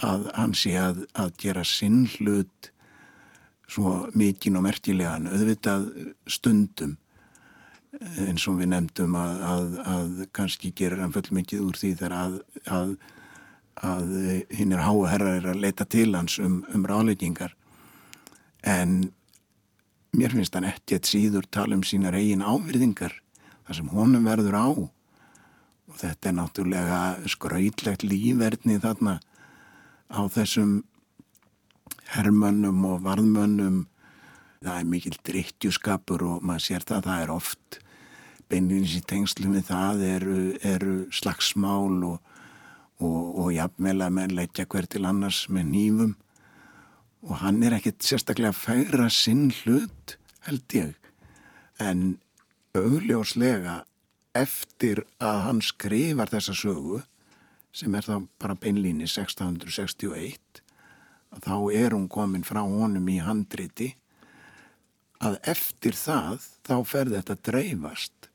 [0.00, 2.70] að hann sé að, að gera sinn hlut
[3.70, 5.28] svo mikinn og merkilegan.
[5.30, 5.86] Auðvitað
[6.30, 6.96] stundum
[8.00, 12.14] eins og við nefndum að, að, að kannski gerir hann full mikið úr því þegar
[13.80, 14.12] að
[14.54, 17.54] hinn er háa herrar er að leita til hans um, um ráleikingar
[18.66, 19.10] en
[20.16, 23.14] mér finnst hann ekkert síður tala um sínar eigin ávirðingar
[23.66, 24.68] þar sem honum verður á.
[25.90, 29.18] Og þetta er náttúrulega skrautlegt lífverðni þarna
[30.10, 30.80] á þessum
[32.10, 33.84] hermönnum og varðmönnum.
[34.60, 37.78] Það er mikil drittjuskapur og maður sér það það er oft
[38.50, 42.18] beinins í tengslu með það eru, eru slagsmál og
[43.00, 46.16] og, og jafnvel að menn leggja hver til annars með nýfum
[47.26, 50.94] og hann er ekkit sérstaklega að færa sinn hlut held ég.
[51.80, 52.16] En
[52.76, 53.82] augljóslega
[54.36, 57.02] eftir að hann skrifar þessa sögu
[57.72, 60.62] sem er þá bara beinlíni 1661
[61.38, 63.92] þá er hún komin frá honum í handriti
[65.22, 68.30] að eftir það þá fer þetta dreifast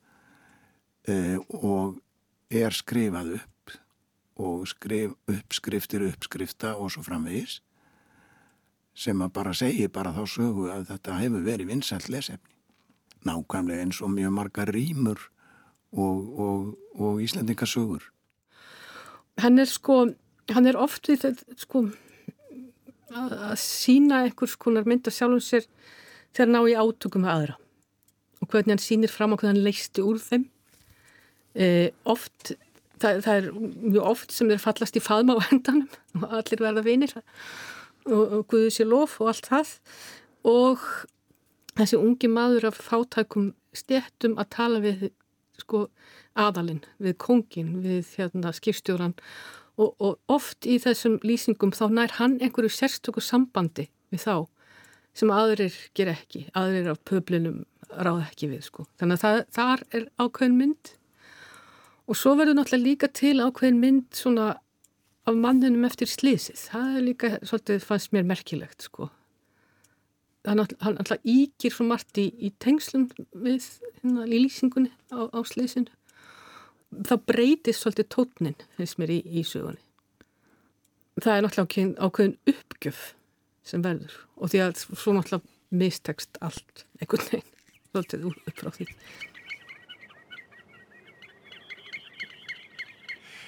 [1.09, 1.99] uh, og
[2.53, 3.51] er skrifað upp
[4.35, 7.59] og skrif, uppskriftir uppskrifta og svo framvegis
[8.95, 12.51] sem að bara segi bara þá sögu að þetta hefur verið vinsælt lesefni.
[13.27, 15.19] Nákvæmlega eins og mjög marga rýmur
[15.91, 18.03] og, og, og íslendingasögur.
[19.41, 19.99] Hann er sko,
[20.53, 21.85] hann er oft við þetta sko
[23.15, 25.67] að sína einhvers konar mynd af sjálfum sér
[26.35, 27.57] þegar ná í átökum með aðra.
[28.43, 30.47] Og hvernig hann sínir fram á hvernig hann leisti úr þeim.
[31.55, 31.67] E,
[32.03, 32.55] oft
[32.99, 35.87] það, það er mjög oft sem þeir fallast í faðma á hendanum
[36.23, 37.15] og allir verða vinir.
[38.05, 39.75] Og, og Guði sér lof og allt það.
[40.45, 40.87] Og
[41.75, 45.09] þessi ungi maður af fátækum stéttum að tala við
[45.59, 45.87] sko
[46.35, 49.15] aðalinn, við kongin, við hérna skipstjóran
[49.79, 54.35] og, og oft í þessum lýsingum þá nær hann einhverju sérstöku sambandi við þá
[55.15, 58.85] sem aðrir ger ekki, aðrir af pöblinum ráð ekki við sko.
[58.99, 60.93] Þannig að það, þar er ákveðin mynd
[62.05, 64.49] og svo verður náttúrulega líka til ákveðin mynd svona
[65.25, 66.67] af mannunum eftir slísið.
[66.69, 69.09] Það er líka svolítið fannst mér merkilegt sko.
[70.45, 73.65] Hann alltaf ígir svo margt í, tengslum við
[74.03, 75.89] hérna lýsingunni á, á slísinu
[77.03, 79.81] það breytist svolítið tótnin finnst mér í, í sögunni
[81.21, 83.03] það er náttúrulega ákveðin uppgjöf
[83.65, 87.53] sem verður og því að svo náttúrulega mistekst allt einhvern veginn
[87.91, 88.91] svolítið upp frá því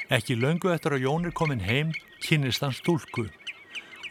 [0.07, 1.89] Ekki löngu eftir að Jón er komin heim
[2.23, 3.25] kynist hann stúlku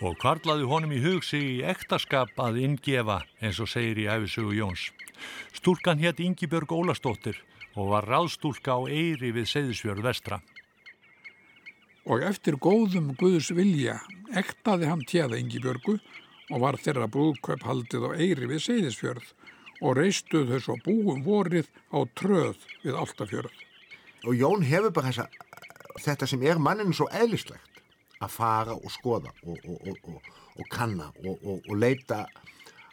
[0.05, 4.53] og kvarlaði honum í hug sig í ektaskap að inngefa eins og segir í æfisugu
[4.59, 4.91] Jóns.
[5.57, 7.41] Stúlkan hétt Ingi Björg Ólastóttir
[7.77, 10.41] og var ráðstúlka á Eyri við Seyðisfjörð vestra.
[12.07, 13.99] Og eftir góðum Guðs vilja
[14.39, 15.99] ektaði hann tjeða Ingibjörgu
[16.55, 19.29] og var þeirra brúðkaup haldið á Eyri við Seyðisfjörð
[19.85, 23.53] og reistuð þau svo búum vorið á tröð við Altafjörð.
[24.25, 25.29] Og Jón hefur bara þessa,
[26.01, 27.83] þetta sem er manninu svo eðlislegt
[28.25, 32.25] að fara og skoða og, og, og, og kanna og leita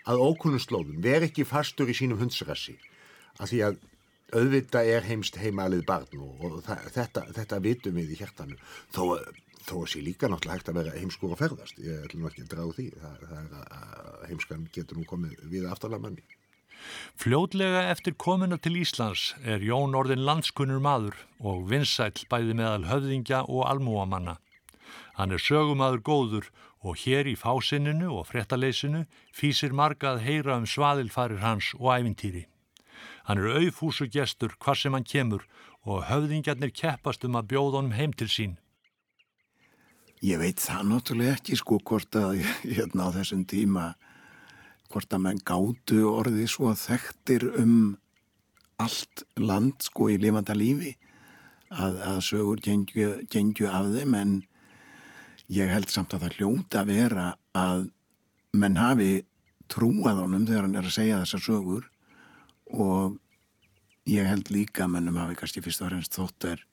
[0.03, 2.75] að ókunnum slóðum, veri ekki fastur í sínum hundsrassi,
[3.39, 3.77] að því að
[4.33, 8.59] auðvita er heimst heimalið barn og, það, þetta, þetta vitum við í hjertanu
[8.95, 9.17] þó,
[9.63, 12.77] þó sé líka náttúrulega hægt að vera heimskur og ferðast ég ætlum ekki að draga
[12.77, 16.25] því það, það að heimskan getur nú komið við aftalarmanni
[17.21, 23.43] Fljótlega eftir komuna til Íslands er Jón orðin landskunnur maður og vinsæl bæði meðal höfðingja
[23.47, 24.35] og almúamanna.
[25.17, 26.49] Hann er sögumadur góður
[26.83, 32.47] og hér í fásinninu og frettaleysinu fýsir marga að heyra um svaðilfarir hans og ævintýri.
[33.23, 35.45] Hann er auðfúsu gestur hvað sem hann kemur
[35.87, 38.57] og höfðingjarnir keppast um að bjóða honum heim til sín.
[40.23, 43.93] Ég veit það náttúrulega ekki sko hvort að hérna á þessum tíma
[44.91, 47.75] hvort að menn gátu orði svo þekktir um
[48.83, 50.93] allt land sko í lifanda lífi
[51.73, 54.33] að, að sögur gengju, af þeim en
[55.53, 57.87] ég held samt að það hljóta vera að
[58.53, 59.11] menn hafi
[59.71, 61.89] trúað honum þegar hann er að segja þessar sögur
[62.73, 63.19] og
[64.09, 66.65] ég held líka mennum hafi kannski fyrst og fremst þótt er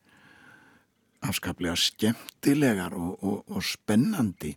[1.20, 4.56] afskaplega skemmtilegar og, og, og spennandi.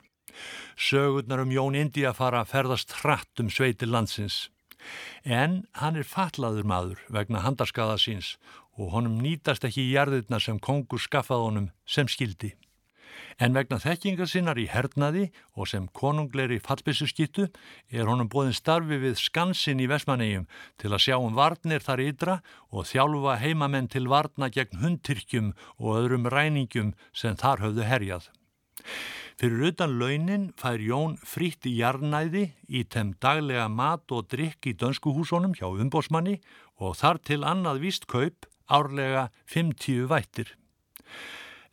[0.79, 4.47] Sögurnar um Jón Indi að fara að ferðast hratt um sveiti landsins.
[5.23, 8.33] En hann er fatlaður maður vegna handarskaða síns
[8.79, 12.53] og honum nýtast ekki í jarðirna sem kongur skaffað honum sem skildi.
[13.41, 17.47] En vegna þekkingar sinnar í hernaði og sem konungleiri fallbissuskittu
[17.91, 20.45] er honum bóðin starfi við skansin í Vesmanegjum
[20.81, 22.37] til að sjá um varnir þar ytra
[22.69, 28.31] og þjálfa heimamenn til varna gegn hundtyrkjum og öðrum ræningjum sem þar höfðu herjað.
[29.39, 34.75] Fyrir utan launin fær Jón fritt í jarnæði í tem daglega mat og drikk í
[34.77, 36.37] dönskuhúsunum hjá umbósmanni
[36.77, 40.53] og þar til annað vist kaup árlega 50 vættir.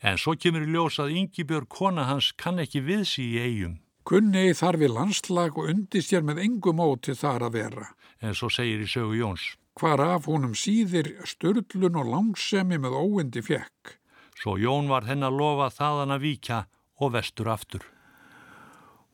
[0.01, 3.78] En svo kemur í ljós að Yngibjörg kona hans kann ekki við sí í eigum.
[4.09, 7.86] Kunni þarf við landslag og undist ég með engum óti þar að vera.
[8.24, 9.44] En svo segir í sögu Jóns.
[9.76, 13.98] Hvar af honum síðir störlun og langsemi með óindi fjekk.
[14.40, 16.64] Svo Jón var henn að lofa þaðan að víkja
[17.01, 17.84] og vestur aftur.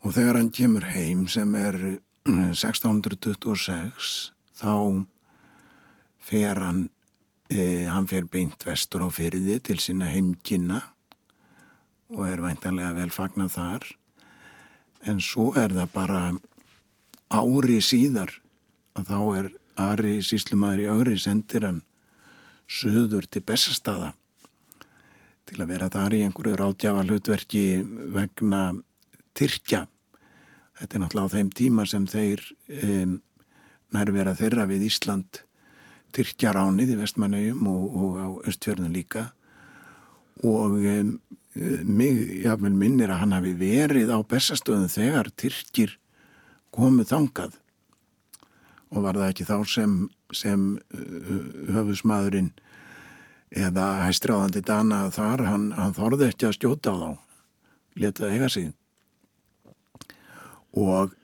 [0.06, 5.06] Og þegar hann kemur heim sem er 1626 þá
[6.22, 6.90] fer hann
[7.46, 10.80] E, hann fer beint vestur á fyrði til sína heimkynna
[12.14, 13.86] og er væntanlega vel fagnat þar.
[15.06, 16.22] En svo er það bara
[17.30, 18.32] ári síðar
[18.98, 21.82] að þá er Ari Síslumæður í Ögri sendir hann
[22.66, 24.14] söður til Bessastada
[25.46, 27.64] til að vera þar í einhverju ráðgjafa hlutverki
[28.14, 28.62] vegna
[29.36, 29.84] Tyrkja.
[30.80, 32.42] Þetta er náttúrulega á þeim tíma sem þeir
[32.82, 33.18] um,
[33.94, 35.45] nærvera þeirra við Ísland
[36.16, 39.28] Tyrkjaránið í vestmannauðum og, og á östfjörðun líka.
[40.44, 41.12] Og um,
[41.84, 45.96] mig, jáfnvel minnir að hann hafi verið á bestastöðun þegar Tyrkir
[46.74, 47.58] komuð þangað.
[48.92, 49.98] Og var það ekki þá sem,
[50.36, 51.36] sem uh,
[51.76, 52.52] höfusmaðurinn
[53.56, 57.10] eða hæstráðandi dana þar, hann, hann þorði ekki að stjóta á þá
[57.96, 58.72] letað eiga sig.
[60.76, 61.14] Og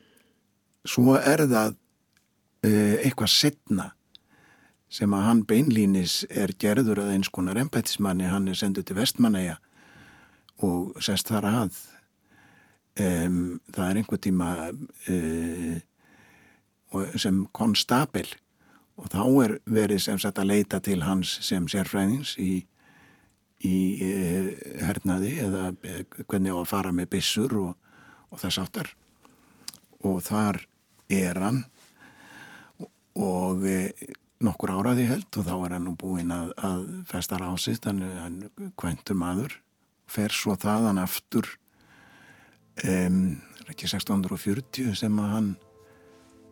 [0.88, 3.90] svo er það uh, eitthvað setna
[4.92, 9.56] sem að hann beinlínis er gerður að eins konar embætismanni, hann er senduð til vestmanneia
[10.62, 11.78] og sest þar að.
[13.00, 14.48] Um, það er einhver tíma
[15.08, 15.78] uh,
[17.16, 18.28] sem konstabil
[19.00, 22.66] og þá er verið sem sagt að leita til hans sem sérfræðings í,
[23.64, 24.50] í uh,
[24.84, 27.72] hernaði eða uh, hvernig á að fara með bissur og,
[28.28, 28.92] og þess aftar
[30.04, 30.60] og þar
[31.08, 31.64] er hann.
[33.16, 33.64] Og
[34.42, 38.70] nokkur áraði held og þá er hann nú búinn að, að festa rásist, hann er
[38.78, 39.56] kventur maður
[40.10, 41.48] fer svo þaðan aftur
[42.84, 43.38] um,
[43.70, 45.50] ekki 1640 sem að hann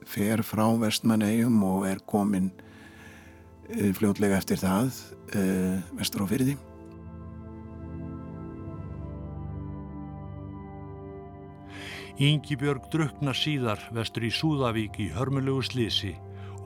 [0.09, 4.93] fer frá vestmannegjum og er komin uh, fljótlega eftir það
[5.37, 6.57] uh, vestur á fyrði
[12.21, 16.11] Íngibjörg druknar síðar vestur í Súðavík í hörmulugu slísi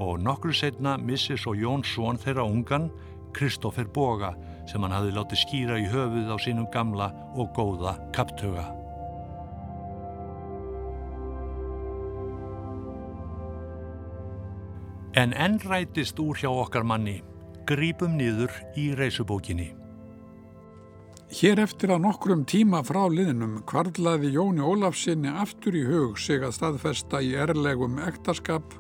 [0.03, 2.89] og nokkru setna missis og Jón Svon þeirra ungan
[3.35, 4.35] Kristófer Boga
[4.71, 8.71] sem hann hafði látið skýra í höfuð á sínum gamla og góða kaptöga.
[15.15, 17.21] En enn rætist úr hjá okkar manni,
[17.71, 19.69] grípum niður í reysubókinni.
[21.35, 26.57] Hér eftir að nokkrum tíma frá liðnum kvarlaði Jóni Ólafsinni aftur í hug sig að
[26.59, 28.75] staðfesta í erlegum ektaskap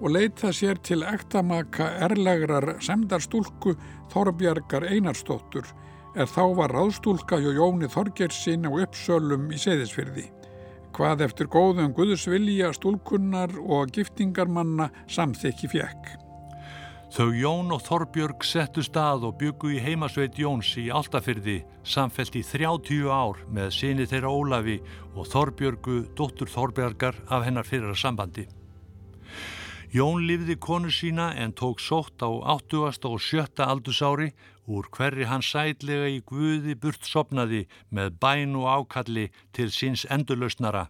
[0.00, 3.76] og leita sér til ektamaka erlegrar semdarstúlku
[4.12, 5.68] Þorbjargar Einarstóttur
[6.16, 10.28] er þá var ráðstúlka hjá Jóni Þorgersin á uppsölum í Seyðisfyrði.
[10.96, 16.14] Hvað eftir góðum Guðsvilja stúlkunnar og giftingarmanna samþykki fjekk.
[17.12, 22.42] Þau Jón og Þorbjörg settu stað og byggu í heimasveit Jóns í Altafyrði samfelt í
[22.44, 24.80] 30 ár með sinni þeirra Ólafi
[25.14, 28.48] og Þorbjörgu, dóttur Þorbjargar af hennar fyrra sambandi.
[29.94, 33.06] Jón lifði konu sína en tók sótt á 80.
[33.06, 33.62] og 7.
[33.62, 34.32] aldursári
[34.66, 40.88] úr hverri hann sætlega í guði burt sopnaði með bæn og ákalli til síns endurlausnara,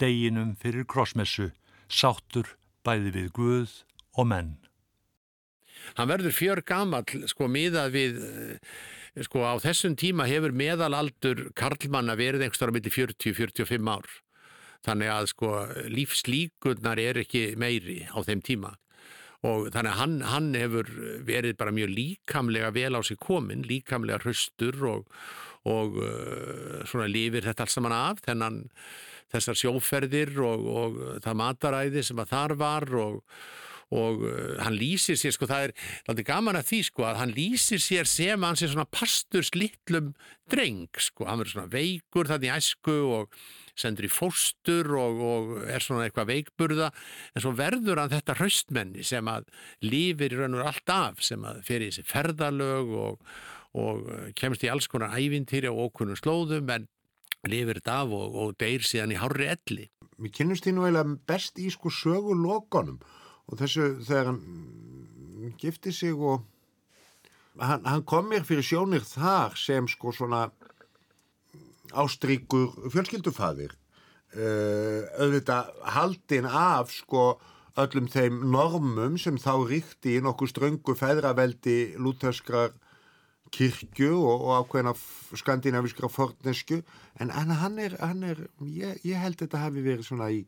[0.00, 1.50] deginum fyrir krossmessu,
[1.88, 2.56] sáttur
[2.88, 3.74] bæði við guð
[4.16, 4.56] og menn.
[6.00, 8.16] Hann verður fjör gammal sko miðað við
[9.28, 14.08] sko á þessum tíma hefur meðalaldur Karlmanna verið einhverstara millir 40-45 ár
[14.86, 15.54] þannig að sko
[15.92, 18.74] lífslíkurnar er ekki meiri á þeim tíma.
[19.46, 20.88] Og þannig að hann, hann hefur
[21.26, 25.04] verið bara mjög líkamlega vel á sig komin, líkamlega hraustur og,
[25.68, 28.64] og uh, svona lifir þetta alls saman af þennan
[29.30, 33.24] þessar sjóferðir og, og það mataræði sem að þar var og
[33.94, 35.72] og uh, hann lýsir sér, sko það er
[36.12, 40.12] er gaman að því sko að hann lýsir sér sem hann sé svona pasturs litlum
[40.52, 43.38] dreng sko, hann verður svona veikur þannig æsku og
[43.78, 46.90] sendur í fórstur og, og er svona eitthvað veikburða
[47.34, 49.48] en svo verður hann þetta hraustmenni sem að
[49.86, 53.32] lífir í raun og allt af sem að í þessi ferðalög og,
[53.78, 56.88] og kemst í alls konar ævintýri og okkunum slóðum en
[57.46, 59.88] lifir þetta af og, og deyr síðan í hárri elli.
[60.18, 62.98] Mér kynnust því nú eiginlega best í sko sögulokonum
[63.48, 66.42] og þessu þegar hann gifti sig og
[67.60, 70.48] hann, hann kom mér fyrir sjónir þar sem sko svona
[71.92, 73.74] ástríkur fjölskyldufaðir
[74.36, 77.30] uh, auðvitað haldin af sko
[77.78, 82.74] öllum þeim normum sem þá ríkti í nokkuð ströngu feðraveldi lúterskrar
[83.54, 84.94] kirkju og, og ákveðina
[85.38, 86.82] skandinavískra fornesku
[87.20, 90.42] en hann er, hann er ég, ég held þetta hafi verið svona í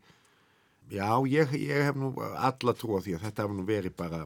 [0.90, 4.24] já, ég, ég hef nú alla trú á því að þetta hafi nú verið bara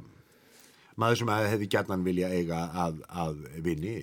[1.00, 3.96] maður sem hefði gætnan vilja eiga að, að vinni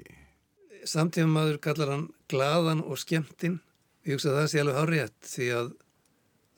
[0.88, 3.60] samtíma maður kallar hann gladan og skemmtinn.
[4.06, 5.72] Ég hugsa að það sé alveg hárétt því að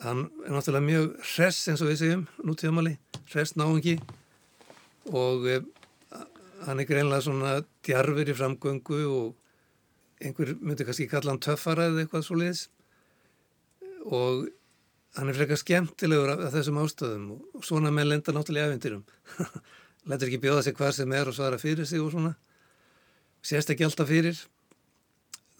[0.03, 2.97] hann er náttúrulega mjög hress eins og við segjum nútíðamáli,
[3.31, 3.97] hress náðungi
[5.11, 5.63] og eh,
[6.67, 7.53] hann er greinlega svona
[7.85, 12.65] djarfur í framgöngu og einhver myndi kannski kalla hann töffara eða eitthvað svo leiðis
[14.03, 14.47] og
[15.17, 19.03] hann er frekar skemmtilegur af, af þessum ástöðum og svona með lenda náttúrulega efindyrum
[20.09, 22.33] lætur ekki bjóða sig hvað sem er og svara fyrir sig og svona
[23.43, 24.39] sést ekki alltaf fyrir.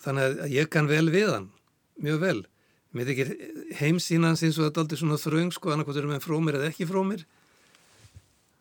[0.04, 1.52] Þannig að ég kann vel við hann
[2.04, 2.40] mjög vel.
[2.94, 3.32] Mér þykir
[3.80, 7.24] heimsínans eins og þetta aldrei svona þröng sko annarkot eru með frómir eða ekki frómir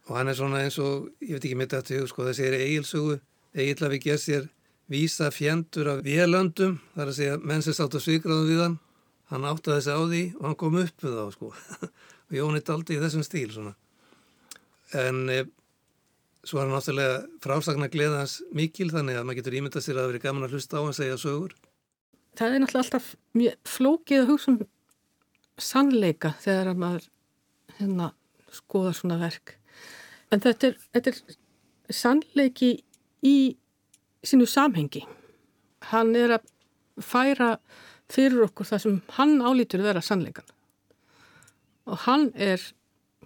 [0.08, 2.56] og hann er svona eins og, ég veit ekki mitt eftir hug, sko, þessi er
[2.58, 3.18] eigilsugu,
[3.54, 4.48] eigil að við gerð sér
[4.92, 8.76] vísa fjendur af vélöndum, þar að segja menn sem sátt að svikraðum við hann,
[9.30, 11.52] hann átti þessi á því og hann kom upp við þá, sko,
[12.26, 13.74] og Jón er aldrei í þessum stíl, svona.
[14.98, 15.38] En e,
[16.42, 20.12] svo er hann náttúrulega frásagna gleðans mikil, þannig að maður getur ímyndað sér að það
[20.12, 21.54] veri gaman að hlusta á hann segja sögur.
[22.38, 23.10] Það er náttúrulega alltaf
[23.76, 24.60] flókið að hugsa um
[25.62, 27.08] sannleika þegar maður
[27.78, 28.12] hérna,
[28.52, 29.56] skoða svona verk.
[30.32, 32.72] En þetta er, þetta er sannleiki
[33.22, 33.36] í
[34.26, 35.04] sínu samhengi.
[35.92, 36.50] Hann er að
[37.02, 37.56] færa
[38.12, 40.46] fyrir okkur það sem hann álítur vera sannleikan.
[41.88, 42.62] Og hann er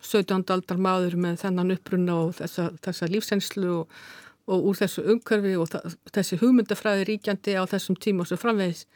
[0.03, 0.44] 17.
[0.55, 4.01] aldar maður með þennan upprunna og þessa, þessa lífsenslu og,
[4.47, 8.86] og úr þessu umhverfi og það, þessi hugmyndafræði ríkjandi á þessum tíma og svo framvegis.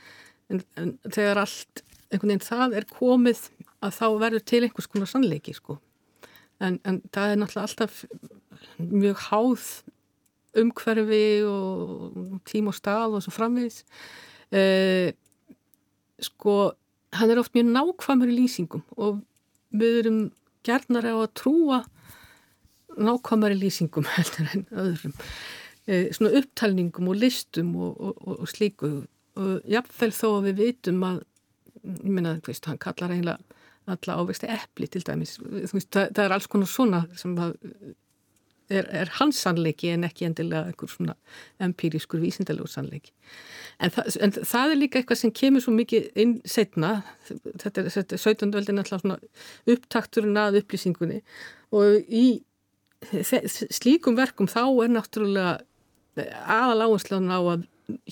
[0.51, 3.47] En, en þegar allt, einhvern veginn það er komið
[3.81, 5.79] að þá verður til einhvers konar sannleiki sko
[6.61, 8.03] en, en það er náttúrulega alltaf
[8.81, 9.67] mjög háð
[10.61, 13.85] umhverfi og tím og stað og svo framvegis
[14.53, 15.15] eh,
[16.21, 16.57] sko
[17.17, 19.23] hann er oft mjög nákvæmur í lýsingum og
[19.71, 20.21] við erum
[20.67, 21.81] gerðnar á að trúa
[23.01, 25.17] nákvæmur í lýsingum heldur en öðrum.
[25.87, 28.93] Eh, svona upptalningum og listum og, og, og, slíku.
[29.41, 31.23] Og jáfnveil þó að við vitum að
[31.87, 32.37] ég minna,
[32.67, 33.59] hann kallar eiginlega
[33.91, 35.39] alla ávegsti eppli til dæmis.
[35.41, 37.35] Veist, það, það er alls konar svona sem
[38.71, 41.17] er, er hans sannleiki en ekki endilega einhver svona
[41.63, 43.13] empíriskur vísindalegur sannleiki.
[43.81, 47.01] En, þa en það er líka eitthvað sem kemur svo mikið inn setna
[47.31, 48.55] þetta er, þetta er 17.
[48.57, 49.19] veldin alltaf svona
[49.75, 51.23] upptakturinn að upplýsingunni.
[51.77, 52.27] Og í
[53.73, 55.59] slíkum verkum þá er náttúrulega
[56.45, 57.67] aðal áherslan á að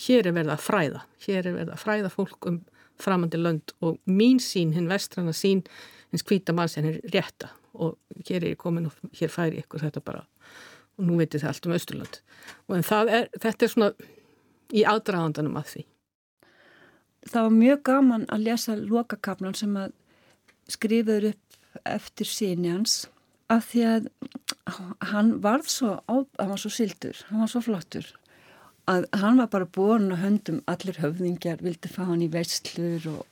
[0.07, 1.05] hér er verið að fræða.
[1.27, 2.59] Hér er verið að fræða fólk um
[2.99, 5.63] framandi lönd og mín sín, hinn vestrana sín
[6.11, 7.53] hins hvita mann sem er rétta.
[7.79, 10.25] Og hér er ég komin og hér færi ykkur þetta bara
[10.99, 12.21] og nú veitir það allt um Östurland
[12.69, 13.91] og en er, þetta er svona
[14.69, 15.85] í aðdraðandanum að því.
[17.29, 19.95] Það var mjög gaman að lesa lokakaplan sem að
[20.69, 23.07] skrifaður upp eftir síni hans
[23.49, 24.09] af því að
[25.13, 28.09] hann varð svo, hann var svo sildur, hann var svo flottur
[28.89, 33.25] að hann var bara búin að höndum allir höfðingjar, vildi fá hann í veistlur og,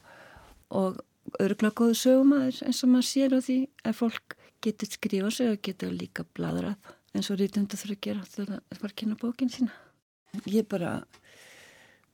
[0.69, 0.99] og
[1.41, 5.63] öruglega góðu sögumæður eins og maður sér á því að fólk getur skrifa sig og
[5.65, 9.53] getur líka bladrað eins og rítundu þurfa að gera þegar það var að kynna bókin
[9.53, 9.75] sína.
[10.45, 10.93] Ég er bara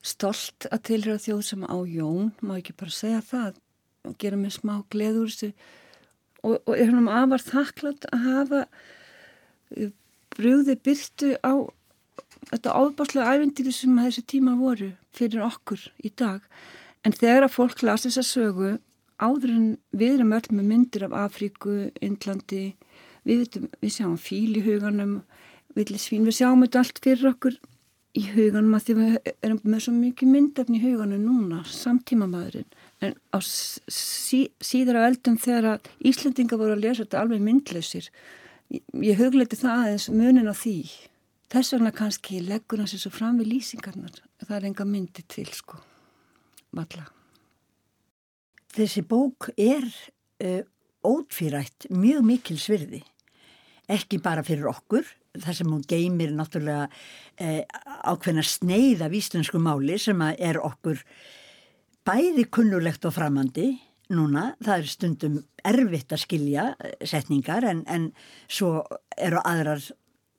[0.03, 3.61] stolt að tilhöra þjóð sem á Jón, má ekki bara segja það?
[4.07, 5.53] Og gera mig smá gleður þessu.
[6.43, 8.63] Og, og er hann afar þakklátt að hafa
[10.33, 11.55] brúði byrtu á
[12.51, 16.43] þetta áðbáslega ævindýri sem þessi tíma voru fyrir okkur í dag.
[17.07, 18.73] En þegar að fólk lasi þessa sögu
[19.23, 22.73] áður en við erum öll með myndir af Afríku, Indlandi
[23.27, 25.21] við, veitum, við sjáum fíl í huganum
[25.77, 27.61] villisvín, við sjáum þetta allt fyrir okkur
[28.19, 32.69] í huganum að því við erum með svo mikið myndafni í huganum núna, samtíma maðurinn
[33.03, 38.11] en á sí, síðar á eldum þegar að Íslandinga voru að lesa þetta alveg myndlausir
[38.69, 40.77] ég, ég hugleiti það aðeins munin á því
[41.53, 44.23] Þess vegna kannski leggur hans þessu fram við lýsingarnar.
[44.41, 45.77] Það er enga myndi til, sko.
[46.73, 47.05] Valla.
[48.73, 50.63] Þessi bók er uh,
[51.05, 53.03] ótfýrætt mjög mikil svirði.
[53.91, 55.07] Ekki bara fyrir okkur,
[55.43, 57.63] þar sem hún geymir náttúrulega uh,
[58.13, 61.03] ákveðna sneið af íslensku máli sem er okkur
[62.07, 63.73] bæði kunnulegt og framandi
[64.13, 64.53] núna.
[64.63, 66.69] Það er stundum erfitt að skilja
[67.01, 68.11] setningar en, en
[68.47, 68.85] svo
[69.17, 69.83] eru aðrar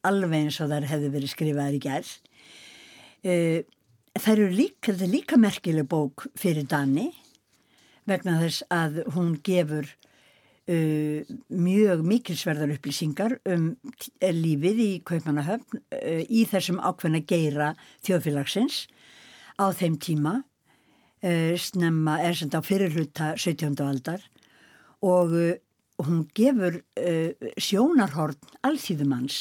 [0.03, 2.13] alveg eins og þar hefði verið skrifaðar í gerð.
[3.23, 3.59] Uh,
[4.19, 7.09] það eru líka, líka merkileg bók fyrir Dani
[8.09, 9.87] vegna þess að hún gefur
[10.69, 13.73] uh, mjög mikilsverðar upplýsingar um
[14.21, 17.73] lífið í Kaupmannahöfn uh, í þessum ákveðna geira
[18.05, 18.85] þjóðfélagsins
[19.59, 20.41] á þeim tíma
[21.23, 23.77] snemma er þetta á fyrirluta 17.
[23.79, 24.25] aldar
[25.07, 25.31] og
[26.03, 26.81] hún gefur
[27.55, 29.37] sjónarhorn alþýðumanns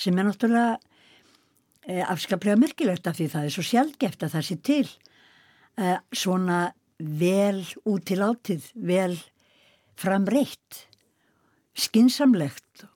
[0.00, 0.78] sem er náttúrulega
[1.84, 4.88] e, afskaplega merkilegt af því það er svo sjálfgeft að það sé til
[6.16, 6.62] svona
[7.00, 9.16] vel út til átið, vel
[10.00, 10.84] framreitt,
[11.76, 12.86] skinsamlegt.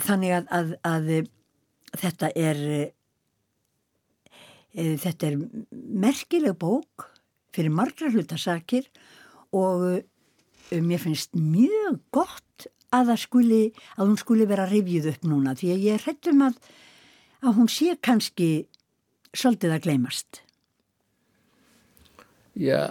[0.00, 1.08] Þannig að, að, að
[1.98, 2.60] þetta er,
[4.70, 5.38] e, þetta er
[5.70, 7.08] merkileg bók
[7.54, 8.86] fyrir margra hlutasakir
[9.56, 10.04] og
[10.70, 13.62] mér finnst mjög gott að, skuli,
[13.98, 16.60] að hún skuli vera rivjuð upp núna því að ég hrettum að,
[17.42, 18.50] að hún sé kannski
[19.34, 20.42] svolítið að gleymast.
[22.58, 22.90] Já,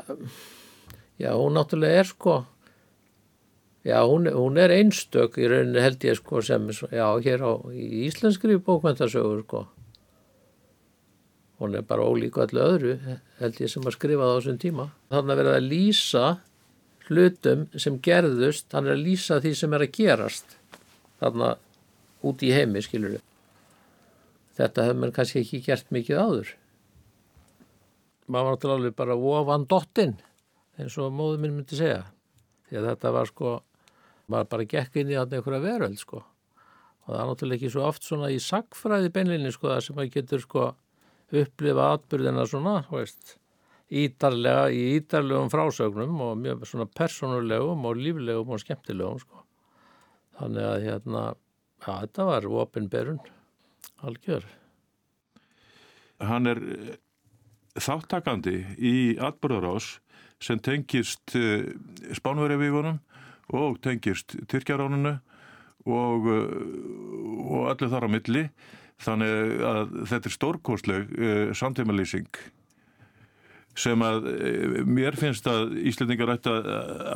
[1.19, 2.39] já, hún náttúrulega er sko
[3.87, 8.57] Já, hún, hún er einstök í rauninni held ég sko sem, já, hér á íslenskri
[8.59, 9.61] bókvæntasögur sko.
[11.59, 12.97] Hún er bara ólíku allu öðru
[13.39, 14.85] held ég sem að skrifa það á þessum tíma.
[15.11, 16.25] Þannig að verða að lýsa
[17.07, 20.55] hlutum sem gerðust, hann er að lýsa því sem er að gerast
[21.19, 21.53] þarna
[22.27, 23.23] út í heimi, skilur við.
[24.59, 26.53] Þetta hefur mann kannski ekki gert mikið áður.
[28.27, 30.17] Maður var náttúrulega bara ofan dottinn,
[30.77, 32.03] eins og móður minn myndi segja.
[32.67, 33.55] Því að þetta var sko
[34.29, 36.21] maður bara gekk inn í þarna einhverja veröld sko.
[37.05, 40.15] Og það er náttúrulega ekki svo oft svona í sagfræði beinlinni sko það sem maður
[40.17, 40.65] getur sko
[41.39, 43.35] upplifa atbyrðina svona, veist
[43.89, 49.43] ítarlega, í ítarlegum frásögnum og mjög svona personulegum og líflegum og skemmtilegum sko.
[50.39, 53.21] Þannig að hérna já, þetta var opinberun
[54.05, 54.45] algjör.
[56.19, 56.93] Hann er eh,
[57.79, 59.97] þáttakandi í atbyrðarás
[60.43, 61.71] sem tengist eh,
[62.15, 63.01] spánverjavígunum
[63.55, 65.15] og tengist Tyrkjaránunu
[65.89, 68.45] og, uh, og allir þar á milli.
[68.99, 72.29] Þannig að þetta er stórkostleg uh, samtímalýsing
[73.79, 76.69] sem að uh, mér finnst að Íslandingar ætti að,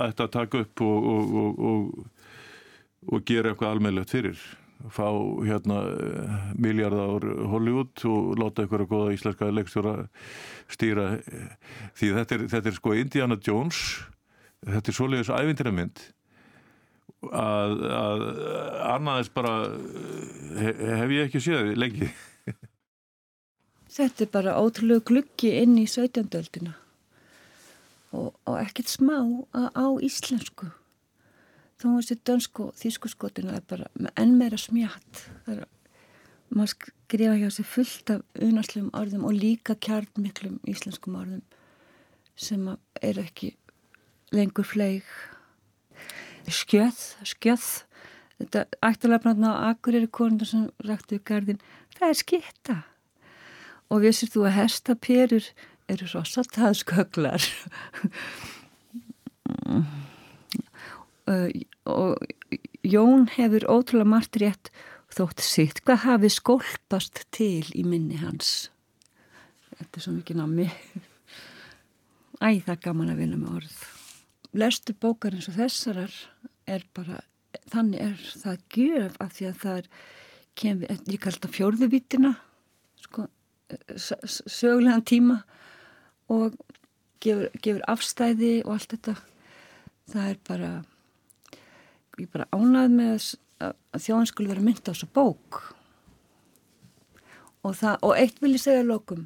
[0.07, 1.07] ætti að taka upp og,
[1.43, 1.95] og,
[3.11, 4.43] og gera eitthvað almeinlegt fyrir.
[4.91, 5.07] Fá
[5.47, 5.77] hérna
[6.59, 9.93] miljardar Hollywood og láta eitthvað goða íslenska leikstjóra
[10.71, 11.05] stýra.
[11.95, 13.83] Því þetta er, þetta er sko Indiana Jones
[14.63, 16.03] þetta er svoleiðis ævindiramind
[17.31, 18.23] að, að
[18.91, 19.55] annaðis bara
[20.59, 22.11] hef, hef ég ekki séð lengi.
[23.93, 26.25] Þetta er bara ótrúlega gluggi inn í 17.
[26.39, 26.73] öldina.
[28.13, 29.17] Og, og ekkert smá
[29.53, 30.69] á, íslensku.
[31.81, 35.63] Þá er þessi dönsku þísku skotinu er bara enn meira smjátt það er
[36.53, 41.41] maður skrifa hjá sig fullt af unarslegum orðum og líka kjarnmiklum íslenskum orðum
[42.35, 42.65] sem
[43.01, 43.53] er ekki
[44.33, 45.09] lengur fleig
[46.51, 47.67] skjöð, skjöð.
[48.41, 51.61] Þetta ættalafnarna á Akureyri konundar sem rættu í gardin
[51.95, 52.75] það er skitta
[53.93, 55.45] og vissir þú að hestaperur
[55.91, 57.43] eru svo sattaðsköglar
[61.93, 62.11] og
[62.83, 64.71] Jón hefur ótrúlega margt rétt
[65.13, 65.79] þótt sitt.
[65.85, 68.69] Hvað hafi skólpast til í minni hans?
[69.77, 70.67] Þetta er svo mikið námi.
[72.43, 74.02] Æ það er gaman að vinna með orð
[74.57, 76.13] lestu bókar eins og þessarar
[76.69, 77.21] er bara,
[77.73, 79.89] þannig er það gjöf af því að það er
[80.59, 82.33] kemur, ég kallt það fjórðuvítina
[83.03, 83.27] sko
[84.29, 85.39] sögulegan tíma
[86.31, 86.57] og
[87.23, 89.15] gefur, gefur afstæði og allt þetta.
[90.13, 90.71] Það er bara
[92.19, 93.29] ég bara ánað með
[93.63, 95.61] að, þjóðan skulle vera mynd á þessu bók.
[97.63, 99.23] Og það, og eitt vil ég segja lókum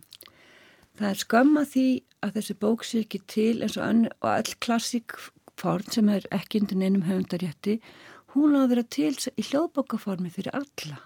[0.97, 1.87] það er skömma því
[2.27, 5.15] að þessi bók sé ekki til eins og, og all klassík
[5.57, 7.79] forn sem er ekki undir neinum höfundarétti
[8.33, 10.99] hún á að vera til í hljóðbókaformi fyrir alla.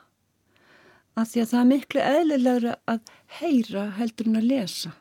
[1.15, 4.91] Af því að það er miklu eðlilegra að heyra heldur en að lesa.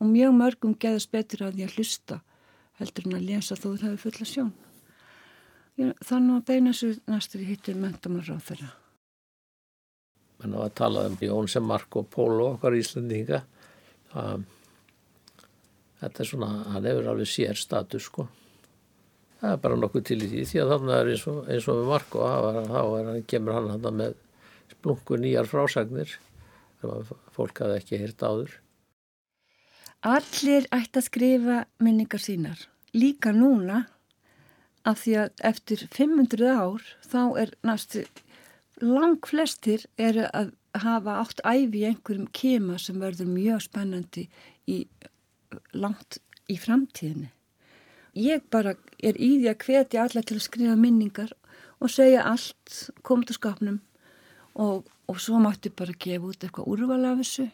[0.00, 2.20] Og mjög mörgum geðast betur að því að hlusta
[2.80, 4.52] heldur en að lesa þó það hefur fulla sjón.
[5.80, 8.70] Þannig að beina svo næstur í hittir mentamar á þeirra
[10.40, 13.42] Menn á að tala um Jón sem Marko Pólo okkar íslendinga.
[14.12, 14.44] Það
[16.00, 18.26] þetta er svona, hann hefur alveg sér status sko.
[19.40, 21.78] Það er bara nokkuð til í því því að þannig er eins og, eins og
[21.78, 22.26] við Marko
[22.68, 24.18] þá kemur hann hann með
[24.74, 26.18] splungu nýjar frásagnir
[26.80, 28.52] sem fólk hafi ekki hýrt áður.
[30.00, 33.84] Allir ætti að skrifa minningar sínar líka núna
[34.88, 38.04] af því að eftir 500 ár þá er næstu
[38.80, 44.28] lang flestir eru að hafa átt æfi í einhverjum kema sem verður mjög spennandi
[44.70, 44.84] í
[45.72, 46.20] langt
[46.50, 47.30] í framtíðinni.
[48.18, 51.32] Ég bara er í því að hvetja alla til að skrifa minningar
[51.80, 53.78] og segja allt, koma til skapnum
[54.54, 57.46] og, og svo máttu bara gefa út eitthvað úrval af þessu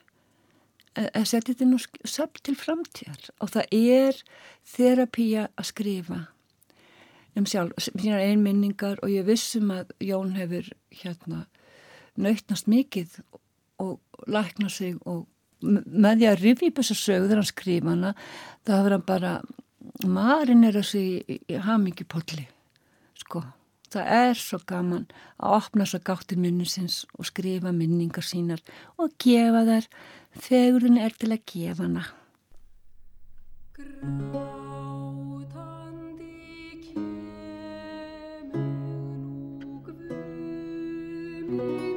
[0.97, 4.23] að e, setja þetta nú söpt til framtíðar og það er
[4.65, 6.23] þerapía að skrifa
[7.37, 10.71] um sjálf, sínar einminningar og ég vissum að Jón hefur
[11.03, 11.45] hérna
[12.17, 13.19] nautnast mikið
[13.83, 15.27] og lækna sig og
[15.63, 18.13] með því að rifi upp þessa sög þegar hann skrifa hana
[18.67, 19.33] þá hefur hann bara
[20.07, 22.47] marinn er þessi í, í hamingipolli
[23.23, 23.45] sko.
[23.87, 25.07] Það er svo gaman
[25.39, 28.63] að opna svo gáttir minnisins og skrifa minningar sínar
[29.01, 29.91] og gefa þær
[30.49, 32.07] þegurinn er til að gefa hana.
[34.37, 34.57] Og
[41.47, 41.96] þú